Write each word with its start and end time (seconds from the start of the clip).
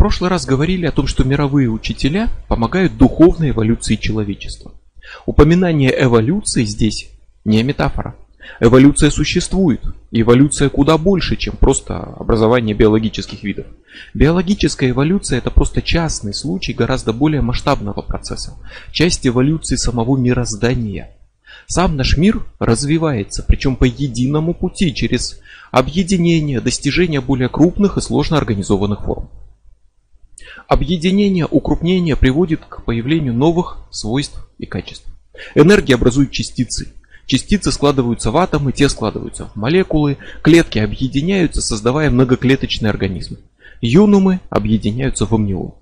прошлый 0.00 0.30
раз 0.30 0.46
говорили 0.46 0.86
о 0.86 0.92
том, 0.92 1.06
что 1.06 1.24
мировые 1.24 1.68
учителя 1.68 2.30
помогают 2.48 2.96
духовной 2.96 3.50
эволюции 3.50 3.96
человечества. 3.96 4.72
Упоминание 5.26 5.94
эволюции 5.94 6.64
здесь 6.64 7.10
не 7.44 7.62
метафора. 7.62 8.16
Эволюция 8.60 9.10
существует, 9.10 9.82
эволюция 10.10 10.70
куда 10.70 10.96
больше, 10.96 11.36
чем 11.36 11.54
просто 11.54 11.98
образование 11.98 12.74
биологических 12.74 13.42
видов. 13.42 13.66
Биологическая 14.14 14.88
эволюция 14.88 15.36
это 15.36 15.50
просто 15.50 15.82
частный 15.82 16.32
случай 16.32 16.72
гораздо 16.72 17.12
более 17.12 17.42
масштабного 17.42 18.00
процесса, 18.00 18.54
часть 18.92 19.26
эволюции 19.26 19.76
самого 19.76 20.16
мироздания. 20.16 21.10
Сам 21.66 21.96
наш 21.96 22.16
мир 22.16 22.42
развивается, 22.58 23.44
причем 23.46 23.76
по 23.76 23.84
единому 23.84 24.54
пути, 24.54 24.94
через 24.94 25.40
объединение, 25.70 26.62
достижение 26.62 27.20
более 27.20 27.50
крупных 27.50 27.98
и 27.98 28.00
сложно 28.00 28.38
организованных 28.38 29.04
форм. 29.04 29.28
Объединение, 30.70 31.48
укрупнение 31.50 32.14
приводит 32.14 32.60
к 32.64 32.84
появлению 32.84 33.34
новых 33.34 33.78
свойств 33.90 34.48
и 34.56 34.66
качеств. 34.66 35.04
Энергия 35.56 35.96
образует 35.96 36.30
частицы. 36.30 36.92
Частицы 37.26 37.72
складываются 37.72 38.30
в 38.30 38.36
атомы, 38.36 38.70
те 38.70 38.88
складываются 38.88 39.46
в 39.46 39.56
молекулы, 39.56 40.18
клетки 40.42 40.78
объединяются, 40.78 41.60
создавая 41.60 42.08
многоклеточные 42.08 42.90
организмы. 42.90 43.38
Юнумы 43.80 44.38
объединяются 44.48 45.26
в 45.26 45.34
амнион. 45.34 45.74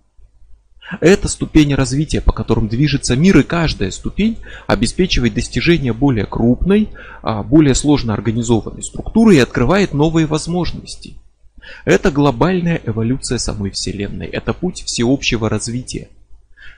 Это 1.02 1.28
ступени 1.28 1.74
развития, 1.74 2.22
по 2.22 2.32
которым 2.32 2.68
движется 2.68 3.14
мир, 3.14 3.36
и 3.40 3.42
каждая 3.42 3.90
ступень 3.90 4.38
обеспечивает 4.66 5.34
достижение 5.34 5.92
более 5.92 6.24
крупной, 6.24 6.88
а, 7.20 7.42
более 7.42 7.74
сложно 7.74 8.14
организованной 8.14 8.82
структуры 8.82 9.36
и 9.36 9.38
открывает 9.38 9.92
новые 9.92 10.24
возможности. 10.24 11.18
Это 11.84 12.10
глобальная 12.10 12.80
эволюция 12.84 13.38
самой 13.38 13.70
Вселенной, 13.70 14.26
это 14.26 14.52
путь 14.52 14.82
всеобщего 14.86 15.48
развития, 15.48 16.08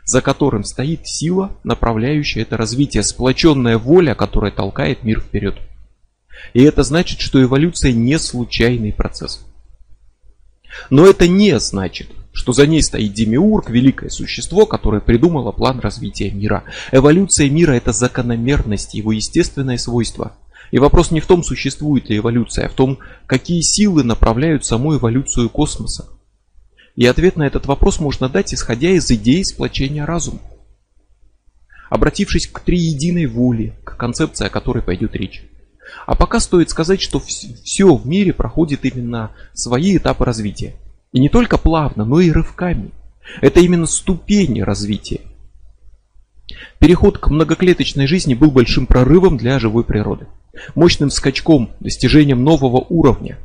за 0.05 0.21
которым 0.21 0.65
стоит 0.65 1.07
сила, 1.07 1.57
направляющая 1.65 2.43
это 2.43 2.57
развитие, 2.57 3.03
сплоченная 3.03 3.79
воля, 3.79 4.15
которая 4.15 4.53
толкает 4.53 5.03
мир 5.05 5.21
вперед. 5.21 5.57
И 6.55 6.63
это 6.63 6.83
значит, 6.83 7.21
что 7.21 7.43
эволюция 7.43 7.93
не 7.93 8.19
случайный 8.19 8.93
процесс. 8.93 9.45
Но 10.89 11.07
это 11.07 11.29
не 11.29 11.59
значит, 11.61 12.09
что 12.33 12.53
за 12.53 12.67
ней 12.67 12.83
стоит 12.83 13.13
Демиург, 13.13 13.71
великое 13.71 14.09
существо, 14.09 14.67
которое 14.67 15.01
придумало 15.01 15.53
план 15.53 15.81
развития 15.81 16.31
мира. 16.31 16.65
Эволюция 16.93 17.51
мира 17.51 17.73
это 17.73 17.93
закономерность, 17.93 18.95
его 18.95 19.13
естественное 19.13 19.79
свойство. 19.79 20.37
И 20.71 20.79
вопрос 20.79 21.11
не 21.11 21.21
в 21.21 21.27
том, 21.27 21.43
существует 21.43 22.09
ли 22.09 22.19
эволюция, 22.19 22.67
а 22.67 22.69
в 22.69 22.75
том, 22.75 22.99
какие 23.27 23.61
силы 23.61 24.05
направляют 24.05 24.65
саму 24.65 24.97
эволюцию 24.97 25.51
космоса. 25.51 26.09
И 26.97 27.07
ответ 27.07 27.37
на 27.37 27.47
этот 27.47 27.67
вопрос 27.67 27.99
можно 27.99 28.29
дать, 28.29 28.55
исходя 28.55 28.91
из 28.91 29.11
идеи 29.11 29.43
сплочения 29.43 30.07
разума. 30.07 30.41
Обратившись 31.89 32.47
к 32.47 32.61
триединой 32.61 33.27
воле, 33.27 33.77
к 33.85 33.97
концепции, 33.97 34.47
о 34.47 34.51
которой 34.51 34.83
пойдет 34.83 35.15
речь. 35.15 35.43
А 36.07 36.15
пока 36.15 36.39
стоит 36.39 36.71
сказать, 36.71 37.01
что 37.01 37.19
все 37.19 37.95
в 37.95 38.07
мире 38.07 38.33
проходит 38.33 38.85
именно 38.85 39.33
свои 39.55 39.97
этапы 39.97 40.25
развития. 40.25 40.77
И 41.13 41.19
не 41.19 41.29
только 41.29 41.59
плавно, 41.59 42.05
но 42.05 42.21
и 42.21 42.31
рывками. 42.31 42.93
Это 43.41 43.59
именно 43.61 43.87
ступени 43.87 44.61
развития. 44.61 45.21
Переход 46.79 47.19
к 47.19 47.29
многоклеточной 47.29 48.07
жизни 48.07 48.35
был 48.35 48.51
большим 48.51 48.87
прорывом 48.87 49.37
для 49.37 49.59
живой 49.59 49.85
природы. 49.85 50.27
Мощным 50.75 51.11
скачком, 51.11 51.71
достижением 51.81 52.43
нового 52.43 52.85
уровня. 52.89 53.39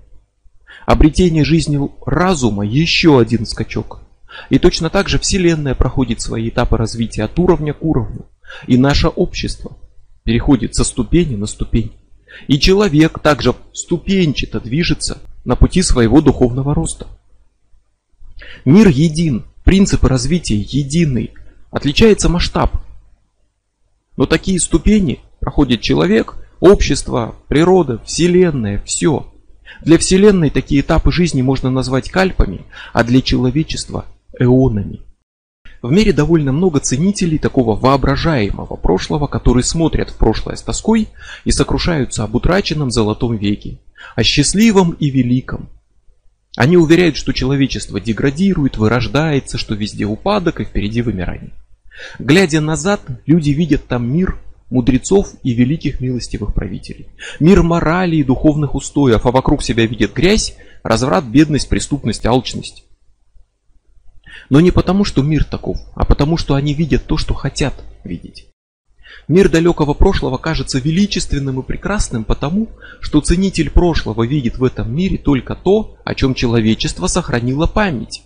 Обретение 0.85 1.43
жизни 1.43 1.79
разума 2.05 2.65
еще 2.65 3.19
один 3.19 3.45
скачок. 3.45 4.01
И 4.49 4.59
точно 4.59 4.89
так 4.89 5.09
же 5.09 5.17
Вселенная 5.19 5.75
проходит 5.75 6.21
свои 6.21 6.49
этапы 6.49 6.77
развития 6.77 7.23
от 7.23 7.37
уровня 7.39 7.73
к 7.73 7.83
уровню. 7.83 8.25
И 8.67 8.77
наше 8.77 9.07
общество 9.07 9.77
переходит 10.23 10.75
со 10.75 10.83
ступени 10.83 11.35
на 11.35 11.45
ступень. 11.45 11.93
И 12.47 12.59
человек 12.59 13.19
также 13.19 13.55
ступенчато 13.73 14.59
движется 14.59 15.19
на 15.45 15.55
пути 15.55 15.81
своего 15.81 16.21
духовного 16.21 16.73
роста. 16.73 17.07
Мир 18.65 18.89
един, 18.89 19.45
принципы 19.63 20.07
развития 20.07 20.57
едины, 20.57 21.31
отличается 21.71 22.29
масштаб. 22.29 22.75
Но 24.17 24.25
такие 24.25 24.59
ступени 24.59 25.19
проходит 25.39 25.81
человек, 25.81 26.35
общество, 26.65 27.35
природа, 27.47 28.01
вселенная, 28.05 28.81
все. 28.85 29.31
Для 29.81 29.97
вселенной 29.97 30.49
такие 30.49 30.81
этапы 30.81 31.11
жизни 31.11 31.41
можно 31.41 31.69
назвать 31.69 32.09
кальпами, 32.09 32.61
а 32.93 33.03
для 33.03 33.21
человечества 33.21 34.05
эонами. 34.39 35.01
В 35.81 35.91
мире 35.91 36.13
довольно 36.13 36.51
много 36.51 36.79
ценителей 36.79 37.37
такого 37.37 37.75
воображаемого 37.75 38.75
прошлого, 38.75 39.27
которые 39.27 39.63
смотрят 39.63 40.09
в 40.09 40.17
прошлое 40.17 40.55
с 40.55 40.63
тоской 40.63 41.09
и 41.43 41.51
сокрушаются 41.51 42.23
об 42.23 42.35
утраченном 42.35 42.89
золотом 42.89 43.37
веке, 43.37 43.79
о 44.15 44.23
счастливом 44.23 44.91
и 44.91 45.09
великом, 45.09 45.69
они 46.55 46.77
уверяют, 46.77 47.17
что 47.17 47.33
человечество 47.33 47.99
деградирует, 47.99 48.77
вырождается, 48.77 49.57
что 49.57 49.75
везде 49.75 50.05
упадок 50.05 50.61
и 50.61 50.63
впереди 50.63 51.01
вымирание. 51.01 51.51
Глядя 52.17 52.61
назад, 52.61 53.01
люди 53.25 53.51
видят 53.51 53.87
там 53.87 54.11
мир 54.11 54.37
мудрецов 54.69 55.33
и 55.43 55.53
великих 55.53 55.99
милостивых 55.99 56.53
правителей. 56.53 57.07
Мир 57.39 57.63
морали 57.63 58.17
и 58.17 58.23
духовных 58.23 58.75
устоев, 58.75 59.25
а 59.25 59.31
вокруг 59.31 59.63
себя 59.63 59.85
видят 59.85 60.13
грязь, 60.13 60.55
разврат, 60.83 61.25
бедность, 61.25 61.69
преступность, 61.69 62.25
алчность. 62.25 62.85
Но 64.49 64.59
не 64.59 64.71
потому, 64.71 65.03
что 65.03 65.23
мир 65.23 65.43
таков, 65.43 65.77
а 65.95 66.05
потому, 66.05 66.37
что 66.37 66.55
они 66.55 66.73
видят 66.73 67.05
то, 67.05 67.17
что 67.17 67.33
хотят 67.33 67.73
видеть. 68.03 68.47
Мир 69.27 69.49
далекого 69.49 69.93
прошлого 69.93 70.37
кажется 70.37 70.77
величественным 70.77 71.59
и 71.59 71.63
прекрасным 71.63 72.23
потому, 72.23 72.69
что 72.99 73.21
ценитель 73.21 73.71
прошлого 73.71 74.23
видит 74.23 74.57
в 74.57 74.63
этом 74.63 74.93
мире 74.95 75.17
только 75.17 75.55
то, 75.55 75.97
о 76.03 76.13
чем 76.13 76.35
человечество 76.35 77.07
сохранило 77.07 77.65
память. 77.65 78.23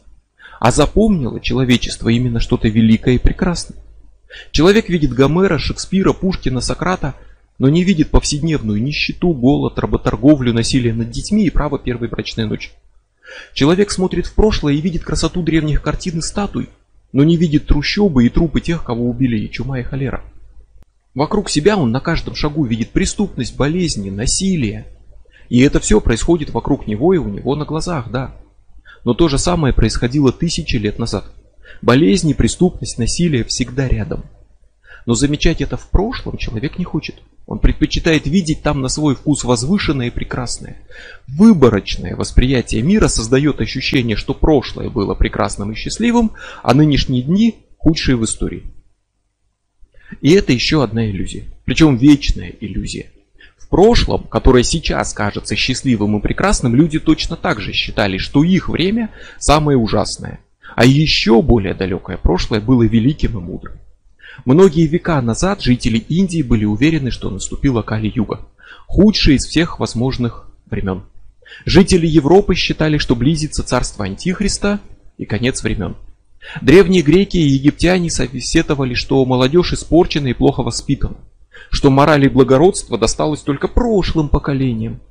А 0.60 0.72
запомнило 0.72 1.40
человечество 1.40 2.10
именно 2.10 2.42
что-то 2.42 2.68
великое 2.68 3.16
и 3.16 3.20
прекрасное. 3.20 3.78
Человек 4.52 4.90
видит 4.90 5.14
Гомера, 5.14 5.58
Шекспира, 5.58 6.14
Пушкина, 6.14 6.62
Сократа, 6.62 7.16
но 7.58 7.70
не 7.70 7.84
видит 7.84 8.10
повседневную 8.10 8.82
нищету, 8.82 9.34
голод, 9.34 9.78
работорговлю, 9.80 10.54
насилие 10.54 10.94
над 10.94 11.10
детьми 11.10 11.46
и 11.46 11.50
право 11.50 11.78
первой 11.78 12.08
брачной 12.08 12.46
ночи. 12.46 12.72
Человек 13.54 13.92
смотрит 13.92 14.26
в 14.26 14.34
прошлое 14.34 14.74
и 14.74 14.82
видит 14.82 15.04
красоту 15.04 15.44
древних 15.44 15.82
картин 15.82 16.20
и 16.20 16.22
статуй, 16.22 16.70
но 17.12 17.24
не 17.24 17.38
видит 17.38 17.68
трущобы 17.68 18.26
и 18.26 18.30
трупы 18.30 18.62
тех, 18.62 18.84
кого 18.84 19.10
убили 19.10 19.38
и 19.38 19.52
чума 19.52 19.80
и 19.80 19.84
холера. 19.84 20.24
Вокруг 21.16 21.50
себя 21.50 21.76
он 21.76 21.92
на 21.92 22.00
каждом 22.00 22.36
шагу 22.36 22.66
видит 22.66 22.92
преступность, 22.92 23.58
болезни, 23.58 24.10
насилие. 24.10 24.86
И 25.50 25.60
это 25.62 25.80
все 25.80 26.00
происходит 26.00 26.52
вокруг 26.52 26.88
него 26.88 27.14
и 27.14 27.18
у 27.18 27.28
него 27.28 27.56
на 27.56 27.66
глазах, 27.66 28.12
да. 28.12 28.36
Но 29.04 29.14
то 29.14 29.28
же 29.28 29.38
самое 29.38 29.74
происходило 29.74 30.32
тысячи 30.32 30.76
лет 30.76 31.00
назад. 31.00 31.26
Болезни, 31.82 32.34
преступность, 32.34 32.98
насилие 32.98 33.44
всегда 33.44 33.88
рядом. 33.88 34.24
Но 35.06 35.14
замечать 35.14 35.62
это 35.62 35.78
в 35.78 35.90
прошлом 35.90 36.38
человек 36.38 36.78
не 36.78 36.86
хочет. 36.86 37.16
Он 37.48 37.58
предпочитает 37.58 38.28
видеть 38.28 38.62
там 38.62 38.82
на 38.82 38.90
свой 38.90 39.16
вкус 39.16 39.44
возвышенное 39.44 40.08
и 40.08 40.12
прекрасное. 40.12 40.78
Выборочное 41.28 42.16
восприятие 42.16 42.84
мира 42.84 43.08
создает 43.08 43.60
ощущение, 43.60 44.16
что 44.16 44.36
прошлое 44.36 44.90
было 44.90 45.16
прекрасным 45.16 45.72
и 45.72 45.76
счастливым, 45.76 46.34
а 46.62 46.76
нынешние 46.76 47.24
дни 47.24 47.56
худшие 47.78 48.18
в 48.18 48.26
истории. 48.26 48.64
И 50.22 50.32
это 50.32 50.54
еще 50.54 50.84
одна 50.84 51.10
иллюзия. 51.10 51.46
Причем 51.66 51.98
вечная 51.98 52.54
иллюзия. 52.62 53.08
В 53.58 53.68
прошлом, 53.68 54.24
которое 54.24 54.64
сейчас 54.64 55.14
кажется 55.14 55.56
счастливым 55.56 56.18
и 56.18 56.22
прекрасным, 56.22 56.76
люди 56.76 57.00
точно 57.00 57.36
так 57.36 57.62
же 57.62 57.74
считали, 57.74 58.18
что 58.18 58.44
их 58.44 58.70
время 58.70 59.12
самое 59.40 59.78
ужасное. 59.78 60.40
А 60.76 60.86
еще 60.86 61.42
более 61.42 61.74
далекое 61.74 62.18
прошлое 62.18 62.62
было 62.62 62.84
великим 62.84 63.38
и 63.38 63.42
мудрым. 63.42 63.78
Многие 64.46 64.88
века 64.88 65.22
назад 65.22 65.62
жители 65.62 65.98
Индии 65.98 66.42
были 66.42 66.66
уверены, 66.66 67.12
что 67.12 67.30
наступила 67.30 67.82
Кали-Юга, 67.82 68.48
худшее 68.88 69.38
из 69.38 69.46
всех 69.46 69.80
возможных 69.80 70.50
времен. 70.70 71.04
Жители 71.66 72.08
Европы 72.08 72.56
считали, 72.56 72.98
что 72.98 73.16
близится 73.16 73.64
царство 73.64 74.06
Антихриста 74.06 74.80
и 75.18 75.26
конец 75.26 75.64
времен. 75.64 75.96
Древние 76.62 77.02
греки 77.02 77.38
и 77.38 77.50
египтяне 77.50 78.10
советовали, 78.10 78.94
что 78.94 79.24
молодежь 79.26 79.74
испорчена 79.74 80.28
и 80.28 80.34
плохо 80.34 80.64
воспитана, 80.64 81.18
что 81.70 81.90
мораль 81.90 82.26
и 82.26 82.30
благородство 82.30 82.98
досталось 82.98 83.42
только 83.42 83.68
прошлым 83.68 84.30
поколениям. 84.30 85.02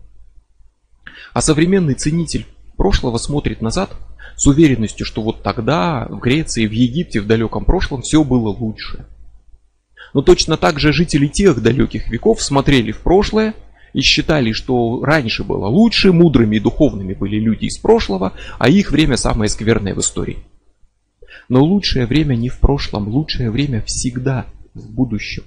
А 1.35 1.43
современный 1.43 1.95
ценитель 1.95 2.47
прошлого 2.77 3.19
смотрит 3.19 3.61
назад 3.61 3.91
с 4.37 4.47
уверенностью, 4.47 5.05
что 5.07 5.23
вот 5.23 5.43
тогда 5.43 6.07
в 6.09 6.19
Греции, 6.19 6.67
в 6.67 6.73
Египте, 6.73 7.21
в 7.21 7.27
далеком 7.27 7.65
прошлом 7.65 8.03
все 8.03 8.23
было 8.25 8.49
лучше. 8.49 9.07
Но 10.15 10.23
точно 10.23 10.57
так 10.57 10.79
же 10.79 10.93
жители 10.93 11.27
тех 11.27 11.63
далеких 11.63 12.09
веков 12.09 12.43
смотрели 12.43 12.93
в 12.93 13.01
прошлое 13.01 13.55
и 13.93 14.01
считали, 14.01 14.53
что 14.53 15.05
раньше 15.05 15.45
было 15.45 15.67
лучше, 15.67 16.13
мудрыми 16.13 16.57
и 16.57 16.61
духовными 16.61 17.15
были 17.15 17.37
люди 17.37 17.67
из 17.67 17.79
прошлого, 17.79 18.33
а 18.59 18.69
их 18.69 18.91
время 18.91 19.17
самое 19.17 19.49
скверное 19.49 19.95
в 19.95 20.01
истории. 20.01 20.39
Но 21.49 21.63
лучшее 21.63 22.07
время 22.07 22.35
не 22.35 22.49
в 22.49 22.59
прошлом, 22.59 23.09
лучшее 23.09 23.51
время 23.51 23.83
всегда 23.83 24.47
в 24.75 24.91
будущем. 24.91 25.45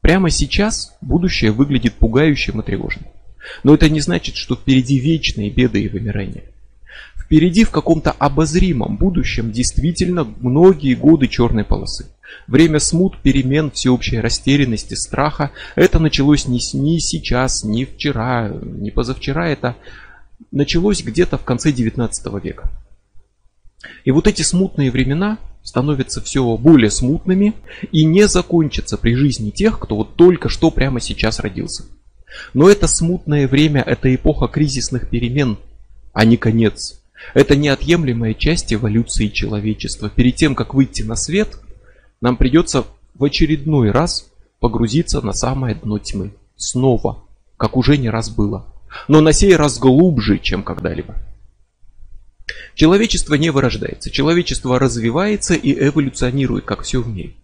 Прямо 0.00 0.28
сейчас 0.30 0.96
будущее 1.00 1.50
выглядит 1.50 1.94
пугающим 1.94 2.60
и 2.60 2.64
тревожным. 2.64 3.06
Но 3.62 3.74
это 3.74 3.88
не 3.88 4.00
значит, 4.00 4.36
что 4.36 4.56
впереди 4.56 4.98
вечные 4.98 5.50
беды 5.50 5.82
и 5.82 5.88
вымирания. 5.88 6.44
Впереди 7.16 7.64
в 7.64 7.70
каком-то 7.70 8.10
обозримом 8.12 8.96
будущем 8.96 9.50
действительно 9.50 10.24
многие 10.24 10.94
годы 10.94 11.26
черной 11.26 11.64
полосы. 11.64 12.06
Время 12.46 12.78
смут, 12.78 13.18
перемен, 13.22 13.70
всеобщей 13.70 14.18
растерянности, 14.20 14.94
страха. 14.94 15.50
Это 15.74 15.98
началось 15.98 16.46
не, 16.46 16.60
не 16.74 17.00
сейчас, 17.00 17.64
не 17.64 17.84
вчера, 17.84 18.48
не 18.48 18.90
позавчера. 18.90 19.48
Это 19.48 19.76
началось 20.50 21.02
где-то 21.02 21.38
в 21.38 21.44
конце 21.44 21.72
19 21.72 22.44
века. 22.44 22.70
И 24.04 24.10
вот 24.10 24.26
эти 24.26 24.42
смутные 24.42 24.90
времена 24.90 25.38
становятся 25.62 26.20
все 26.20 26.56
более 26.58 26.90
смутными 26.90 27.54
и 27.90 28.04
не 28.04 28.28
закончатся 28.28 28.98
при 28.98 29.14
жизни 29.14 29.50
тех, 29.50 29.78
кто 29.78 29.96
вот 29.96 30.16
только 30.16 30.48
что 30.48 30.70
прямо 30.70 31.00
сейчас 31.00 31.40
родился. 31.40 31.84
Но 32.52 32.68
это 32.68 32.86
смутное 32.86 33.48
время, 33.48 33.82
это 33.82 34.14
эпоха 34.14 34.48
кризисных 34.48 35.08
перемен, 35.08 35.58
а 36.12 36.24
не 36.24 36.36
конец. 36.36 37.00
Это 37.32 37.56
неотъемлемая 37.56 38.34
часть 38.34 38.72
эволюции 38.72 39.28
человечества. 39.28 40.10
Перед 40.10 40.36
тем, 40.36 40.54
как 40.54 40.74
выйти 40.74 41.02
на 41.02 41.16
свет, 41.16 41.58
нам 42.20 42.36
придется 42.36 42.84
в 43.14 43.24
очередной 43.24 43.90
раз 43.90 44.30
погрузиться 44.60 45.20
на 45.20 45.32
самое 45.32 45.74
дно 45.74 45.98
тьмы. 45.98 46.32
Снова, 46.56 47.22
как 47.56 47.76
уже 47.76 47.96
не 47.96 48.10
раз 48.10 48.30
было. 48.30 48.66
Но 49.08 49.20
на 49.20 49.32
сей 49.32 49.56
раз 49.56 49.78
глубже, 49.78 50.38
чем 50.38 50.62
когда-либо. 50.62 51.16
Человечество 52.74 53.34
не 53.34 53.50
вырождается, 53.50 54.10
человечество 54.10 54.78
развивается 54.78 55.54
и 55.54 55.72
эволюционирует, 55.72 56.64
как 56.64 56.82
все 56.82 57.00
в 57.00 57.08
мире. 57.08 57.34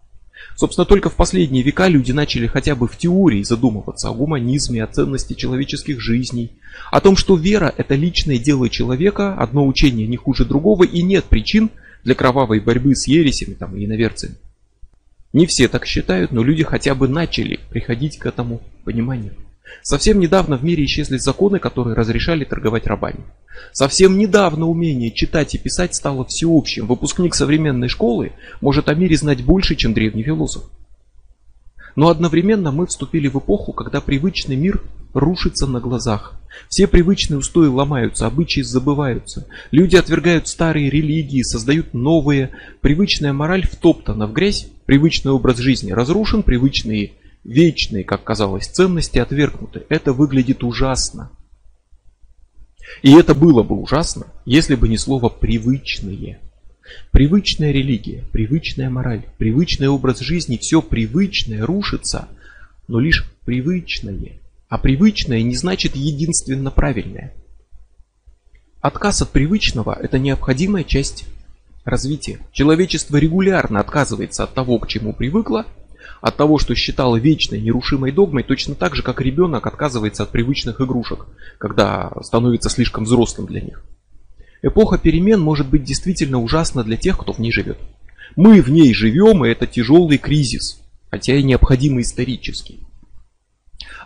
Собственно, 0.61 0.85
только 0.85 1.09
в 1.09 1.15
последние 1.15 1.63
века 1.63 1.89
люди 1.89 2.13
начали 2.13 2.47
хотя 2.47 2.75
бы 2.75 2.87
в 2.87 2.99
теории 2.99 3.43
задумываться 3.43 4.11
о 4.11 4.13
гуманизме, 4.13 4.85
о 4.85 4.87
ценности 4.87 5.33
человеческих 5.33 6.03
жизней, 6.03 6.51
о 6.91 7.01
том, 7.01 7.17
что 7.17 7.35
вера– 7.35 7.73
это 7.79 7.95
личное 7.95 8.37
дело 8.37 8.69
человека, 8.69 9.33
одно 9.33 9.67
учение 9.67 10.07
не 10.07 10.19
хуже 10.19 10.45
другого, 10.45 10.85
и 10.85 11.01
нет 11.01 11.25
причин 11.25 11.71
для 12.05 12.15
кровавой 12.15 12.61
борьбы 12.61 12.95
с 12.95 13.07
ересями 13.07 13.55
там, 13.55 13.75
и 13.75 13.87
иноверцами. 13.87 14.35
Не 15.33 15.47
все 15.47 15.67
так 15.67 15.87
считают, 15.87 16.31
но 16.31 16.43
люди 16.43 16.63
хотя 16.63 16.95
бы 16.95 17.09
начали 17.09 17.59
приходить 17.71 18.19
к 18.19 18.27
этому 18.27 18.61
пониманию. 18.85 19.33
Совсем 19.83 20.21
недавно 20.21 20.57
в 20.57 20.65
мире 20.65 20.85
исчезли 20.85 21.19
законы, 21.19 21.59
которые 21.59 21.97
разрешали 21.97 22.45
торговать 22.45 22.87
рабами. 22.87 23.25
Совсем 23.73 24.19
недавно 24.19 24.67
умение 24.67 25.11
читать 25.11 25.55
и 25.55 25.59
писать 25.59 25.95
стало 25.95 26.25
всеобщим. 26.25 26.87
Выпускник 26.87 27.35
современной 27.35 27.89
школы 27.89 28.33
может 28.61 28.89
о 28.89 28.95
мире 28.95 29.17
знать 29.17 29.45
больше, 29.45 29.77
чем 29.77 29.95
древний 29.95 30.23
философ. 30.23 30.65
Но 31.97 32.09
одновременно 32.09 32.71
мы 32.71 32.87
вступили 32.87 33.29
в 33.29 33.39
эпоху, 33.39 33.73
когда 33.73 34.01
привычный 34.01 34.57
мир 34.57 34.83
рушится 35.13 35.67
на 35.67 35.81
глазах. 35.81 36.35
Все 36.69 36.87
привычные 36.87 37.39
устои 37.39 37.69
ломаются, 37.69 38.27
обычаи 38.27 38.61
забываются. 38.61 39.47
Люди 39.71 39.97
отвергают 39.97 40.49
старые 40.49 40.91
религии, 40.91 41.43
создают 41.43 41.95
новые. 41.95 42.51
Привычная 42.81 43.33
мораль 43.33 43.67
втоптана 43.67 44.27
в 44.27 44.33
грязь, 44.33 44.69
привычный 44.87 45.33
образ 45.33 45.59
жизни 45.59 45.93
разрушен, 45.93 46.43
привычные 46.43 47.13
вечные, 47.45 48.05
как 48.05 48.25
казалось, 48.25 48.67
ценности 48.67 49.19
отвергнуты. 49.19 49.85
Это 49.89 50.13
выглядит 50.13 50.63
ужасно. 50.63 51.31
И 53.03 53.13
это 53.13 53.35
было 53.35 53.63
бы 53.63 53.77
ужасно, 53.77 54.27
если 54.45 54.75
бы 54.75 54.89
не 54.89 54.99
слово 54.99 55.29
«привычные». 55.29 56.41
Привычная 57.13 57.71
религия, 57.71 58.25
привычная 58.33 58.91
мораль, 58.91 59.25
привычный 59.39 59.87
образ 59.87 60.19
жизни, 60.19 60.57
все 60.57 60.83
привычное 60.83 61.65
рушится, 61.65 62.29
но 62.89 62.99
лишь 62.99 63.31
привычное. 63.45 64.41
А 64.69 64.77
привычное 64.77 65.43
не 65.43 65.55
значит 65.55 65.95
единственно 65.95 66.73
правильное. 66.73 67.33
Отказ 68.81 69.23
от 69.23 69.31
привычного– 69.31 69.97
это 70.03 70.19
необходимая 70.19 70.83
часть 70.83 71.27
развития. 71.85 72.39
Человечество 72.53 73.19
регулярно 73.19 73.79
отказывается 73.79 74.45
от 74.45 74.55
того, 74.55 74.79
к 74.79 74.89
чему 74.89 75.13
привыкло, 75.13 75.67
от 76.21 76.37
того, 76.37 76.59
что 76.59 76.75
считало 76.75 77.17
вечной, 77.17 77.61
нерушимой 77.61 78.13
догмой, 78.13 78.43
точно 78.43 78.75
так 78.75 78.95
же, 78.95 79.03
как 79.03 79.21
ребенок 79.21 79.67
отказывается 79.67 80.23
от 80.23 80.31
привычных 80.31 80.81
игрушек, 80.81 81.27
когда 81.59 82.13
становится 82.23 82.69
слишком 82.69 83.05
взрослым 83.05 83.47
для 83.47 83.61
них. 83.61 83.83
Эпоха 84.63 84.99
перемен 84.99 85.41
может 85.41 85.69
быть 85.69 85.85
действительно 85.85 86.39
ужасна 86.39 86.85
для 86.85 86.97
тех, 86.97 87.17
кто 87.19 87.33
в 87.33 87.39
ней 87.39 87.51
живет. 87.51 87.79
Мы 88.37 88.61
в 88.61 88.71
ней 88.71 88.93
живем, 88.93 89.45
и 89.45 89.49
это 89.49 89.67
тяжелый 89.67 90.19
кризис, 90.19 90.81
хотя 91.11 91.35
и 91.35 91.43
необходимый 91.43 92.03
исторический. 92.03 92.81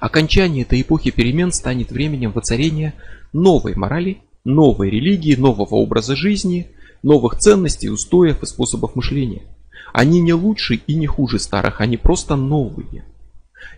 Окончание 0.00 0.62
этой 0.62 0.81
эпохи 0.82 1.10
перемен 1.10 1.50
станет 1.50 1.90
временем 1.90 2.31
воцарения 2.31 2.94
новой 3.32 3.75
морали, 3.75 4.19
новой 4.44 4.90
религии, 4.90 5.34
нового 5.34 5.75
образа 5.75 6.14
жизни, 6.14 6.69
новых 7.02 7.38
ценностей, 7.38 7.90
устоев 7.90 8.43
и 8.43 8.46
способов 8.46 8.94
мышления– 8.94 9.43
они 9.94 10.20
не 10.20 10.32
лучше 10.32 10.75
и 10.75 10.96
не 10.96 11.06
хуже 11.06 11.38
старых, 11.38 11.81
они 11.81 11.96
просто 11.96 12.35
новые. 12.35 13.05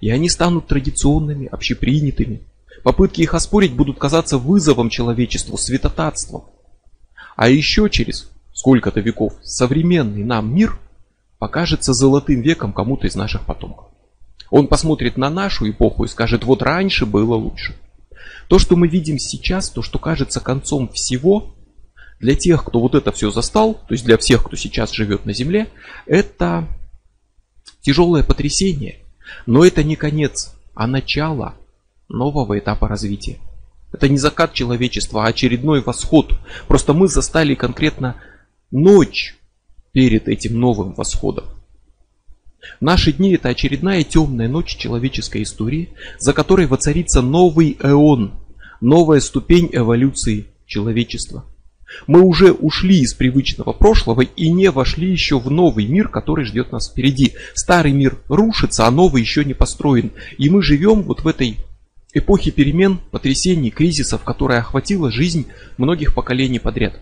И 0.00 0.08
они 0.08 0.30
станут 0.30 0.66
традиционными, 0.66 1.46
общепринятыми. 1.46 2.40
Попытки 2.82 3.20
их 3.20 3.34
оспорить 3.34 3.74
будут 3.74 3.98
казаться 3.98 4.38
вызовом 4.38 4.88
человечеству, 4.88 5.58
святотатством. 5.58 6.44
А 7.36 7.50
еще 7.50 7.90
через 7.90 8.30
сколько-то 8.54 9.00
веков 9.00 9.34
современный 9.42 10.24
нам 10.24 10.54
мир 10.54 10.78
покажется 11.38 11.92
золотым 11.92 12.40
веком 12.40 12.72
кому-то 12.72 13.06
из 13.06 13.14
наших 13.14 13.44
потомков. 13.44 13.88
Он 14.48 14.68
посмотрит 14.68 15.18
на 15.18 15.28
нашу 15.28 15.68
эпоху 15.68 16.04
и 16.04 16.08
скажет, 16.08 16.44
вот 16.44 16.62
раньше 16.62 17.04
было 17.04 17.34
лучше. 17.34 17.76
То, 18.48 18.58
что 18.58 18.74
мы 18.76 18.88
видим 18.88 19.18
сейчас, 19.18 19.68
то, 19.68 19.82
что 19.82 19.98
кажется 19.98 20.40
концом 20.40 20.88
всего, 20.88 21.55
для 22.20 22.34
тех, 22.34 22.64
кто 22.64 22.80
вот 22.80 22.94
это 22.94 23.12
все 23.12 23.30
застал, 23.30 23.74
то 23.74 23.92
есть 23.92 24.04
для 24.04 24.16
всех, 24.16 24.44
кто 24.44 24.56
сейчас 24.56 24.92
живет 24.92 25.26
на 25.26 25.32
Земле, 25.32 25.68
это 26.06 26.66
тяжелое 27.82 28.22
потрясение. 28.22 29.00
Но 29.44 29.64
это 29.64 29.82
не 29.82 29.96
конец, 29.96 30.54
а 30.74 30.86
начало 30.86 31.54
нового 32.08 32.58
этапа 32.58 32.88
развития. 32.88 33.38
Это 33.92 34.08
не 34.08 34.18
закат 34.18 34.52
человечества, 34.52 35.24
а 35.24 35.28
очередной 35.28 35.82
восход. 35.82 36.38
Просто 36.68 36.92
мы 36.92 37.08
застали 37.08 37.54
конкретно 37.54 38.16
ночь 38.70 39.36
перед 39.92 40.28
этим 40.28 40.58
новым 40.58 40.94
восходом. 40.94 41.44
Наши 42.80 43.12
дни 43.12 43.34
это 43.34 43.48
очередная 43.48 44.02
темная 44.02 44.48
ночь 44.48 44.76
человеческой 44.76 45.42
истории, 45.42 45.90
за 46.18 46.32
которой 46.32 46.66
воцарится 46.66 47.22
новый 47.22 47.76
эон, 47.80 48.32
новая 48.80 49.20
ступень 49.20 49.68
эволюции 49.72 50.46
человечества– 50.66 51.44
мы 52.06 52.20
уже 52.20 52.52
ушли 52.52 53.00
из 53.00 53.14
привычного 53.14 53.72
прошлого 53.72 54.22
и 54.22 54.50
не 54.50 54.70
вошли 54.70 55.10
еще 55.10 55.38
в 55.38 55.50
новый 55.50 55.86
мир, 55.86 56.08
который 56.08 56.44
ждет 56.44 56.72
нас 56.72 56.90
впереди. 56.90 57.34
Старый 57.54 57.92
мир 57.92 58.18
рушится, 58.28 58.86
а 58.86 58.90
новый 58.90 59.22
еще 59.22 59.44
не 59.44 59.54
построен. 59.54 60.12
И 60.38 60.50
мы 60.50 60.62
живем 60.62 61.02
вот 61.02 61.22
в 61.22 61.28
этой 61.28 61.58
эпохе 62.12 62.50
перемен, 62.50 62.98
потрясений, 63.10 63.70
кризисов, 63.70 64.22
которая 64.24 64.60
охватила 64.60 65.10
жизнь 65.10 65.46
многих 65.76 66.14
поколений 66.14 66.58
подряд. 66.58 67.00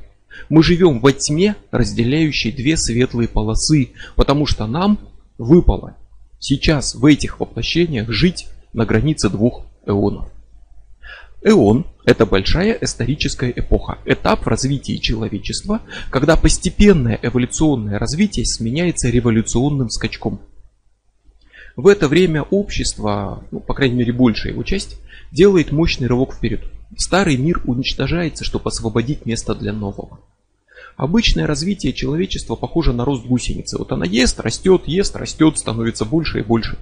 Мы 0.48 0.62
живем 0.62 1.00
во 1.00 1.12
тьме, 1.12 1.56
разделяющей 1.70 2.50
две 2.50 2.76
светлые 2.76 3.28
полосы, 3.28 3.90
потому 4.16 4.46
что 4.46 4.66
нам 4.66 4.98
выпало 5.38 5.96
сейчас 6.38 6.94
в 6.94 7.04
этих 7.06 7.40
воплощениях 7.40 8.10
жить 8.10 8.48
на 8.72 8.84
границе 8.84 9.30
двух 9.30 9.64
эонов. 9.86 10.28
Эон– 11.42 11.86
это 12.04 12.26
большая 12.26 12.76
историческая 12.80 13.50
эпоха, 13.54 13.98
этап 14.04 14.44
в 14.44 14.48
развитии 14.48 14.96
человечества, 14.96 15.80
когда 16.10 16.36
постепенное 16.36 17.18
эволюционное 17.22 17.98
развитие 17.98 18.44
сменяется 18.44 19.08
революционным 19.08 19.88
скачком. 19.88 20.40
В 21.76 21.88
это 21.88 22.06
время 22.06 22.42
общество, 22.42 23.44
ну, 23.50 23.60
по 23.60 23.74
крайней 23.74 23.96
мере 23.96 24.12
большая 24.12 24.52
его 24.52 24.62
часть, 24.62 24.98
делает 25.32 25.72
мощный 25.72 26.06
рывок 26.06 26.34
вперед. 26.34 26.60
Старый 26.96 27.36
мир 27.36 27.62
уничтожается, 27.64 28.44
чтобы 28.44 28.68
освободить 28.68 29.26
место 29.26 29.54
для 29.54 29.72
нового. 29.72 30.20
Обычное 30.96 31.46
развитие 31.46 31.92
человечества 31.92 32.54
похоже 32.54 32.92
на 32.92 33.04
рост 33.04 33.26
гусеницы. 33.26 33.78
Вот 33.78 33.90
она 33.90 34.04
ест, 34.04 34.38
растет, 34.38 34.82
ест, 34.86 35.16
растет, 35.16 35.58
становится 35.58 36.04
больше 36.04 36.40
и 36.40 36.42
больше. 36.42 36.78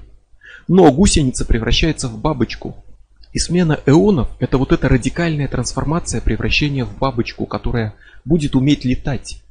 Но 0.68 0.92
гусеница 0.92 1.46
превращается 1.46 2.08
в 2.08 2.20
бабочку, 2.20 2.84
и 3.32 3.38
смена 3.38 3.80
эонов– 3.86 4.28
это 4.40 4.58
вот 4.58 4.72
эта 4.72 4.88
радикальная 4.88 5.48
трансформация 5.48 6.20
превращения 6.20 6.84
в 6.84 6.96
бабочку, 6.98 7.46
которая 7.46 7.94
будет 8.24 8.54
уметь 8.54 8.84
летать. 8.84 9.42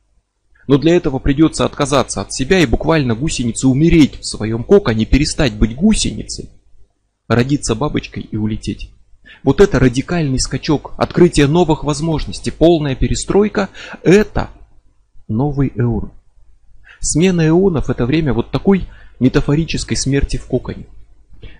Но 0.67 0.77
для 0.77 0.95
этого 0.95 1.17
придется 1.19 1.65
отказаться 1.65 2.21
от 2.21 2.31
себя 2.31 2.59
и 2.59 2.67
буквально 2.67 3.15
гусенице 3.15 3.67
умереть 3.67 4.19
в 4.19 4.25
своем 4.25 4.63
коконе, 4.63 5.05
перестать 5.05 5.53
быть 5.53 5.75
гусеницей, 5.75 6.49
родиться 7.27 7.73
бабочкой 7.73 8.23
и 8.23 8.37
улететь. 8.37 8.91
Вот 9.43 9.59
это 9.59 9.79
радикальный 9.79 10.39
скачок, 10.39 10.93
открытие 10.97 11.47
новых 11.47 11.83
возможностей, 11.83 12.51
полная 12.51 12.95
перестройка– 12.95 13.69
это 14.03 14.51
новый 15.27 15.71
эон. 15.75 16.11
Смена 16.99 17.47
эонов 17.47 17.89
это 17.89 18.05
время 18.05 18.33
вот 18.33 18.51
такой 18.51 18.87
метафорической 19.19 19.97
смерти 19.97 20.37
в 20.37 20.45
коконе. 20.45 20.85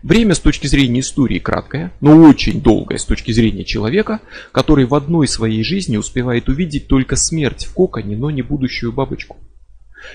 Время 0.03 0.35
с 0.35 0.39
точки 0.39 0.67
зрения 0.67 0.99
истории 0.99 1.39
краткое, 1.39 1.91
но 2.01 2.15
очень 2.17 2.61
долгое 2.61 2.97
с 2.97 3.05
точки 3.05 3.31
зрения 3.31 3.63
человека, 3.63 4.19
который 4.51 4.85
в 4.85 4.95
одной 4.95 5.27
своей 5.27 5.63
жизни 5.63 5.97
успевает 5.97 6.49
увидеть 6.49 6.87
только 6.87 7.15
смерть 7.15 7.65
в 7.65 7.73
коконе, 7.73 8.15
но 8.15 8.31
не 8.31 8.41
будущую 8.41 8.91
бабочку. 8.91 9.37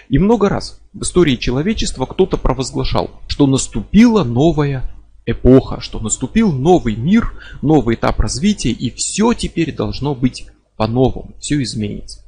И 0.08 0.18
много 0.18 0.48
раз 0.48 0.80
в 0.92 1.02
истории 1.02 1.36
человечества 1.36 2.06
кто-то 2.06 2.36
провозглашал, 2.36 3.22
что 3.28 3.46
наступила 3.46 4.24
новая 4.24 4.90
эпоха, 5.26 5.80
что 5.80 6.00
наступил 6.00 6.52
новый 6.52 6.96
мир, 6.96 7.32
новый 7.62 7.96
этап 7.96 8.20
развития, 8.20 8.70
и 8.70 8.90
все 8.90 9.32
теперь 9.32 9.74
должно 9.74 10.14
быть 10.14 10.46
по-новому, 10.76 11.34
все 11.40 11.62
изменится. 11.62 12.25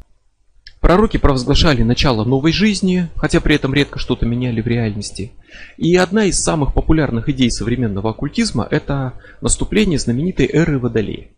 Пророки 0.81 1.17
провозглашали 1.17 1.83
начало 1.83 2.25
новой 2.25 2.53
жизни, 2.53 3.09
хотя 3.17 3.41
при 3.41 3.57
этом 3.57 3.75
редко 3.75 3.99
что-то 3.99 4.27
меняли 4.27 4.61
в 4.61 4.67
реальности. 4.69 5.33
И 5.77 5.97
одна 5.97 6.25
из 6.25 6.39
самых 6.39 6.73
популярных 6.73 7.29
идей 7.29 7.51
современного 7.51 8.11
оккультизма– 8.11 8.67
это 8.71 9.15
наступление 9.41 9.99
знаменитой 9.99 10.47
эры 10.47 10.79
Водолея. 10.79 11.29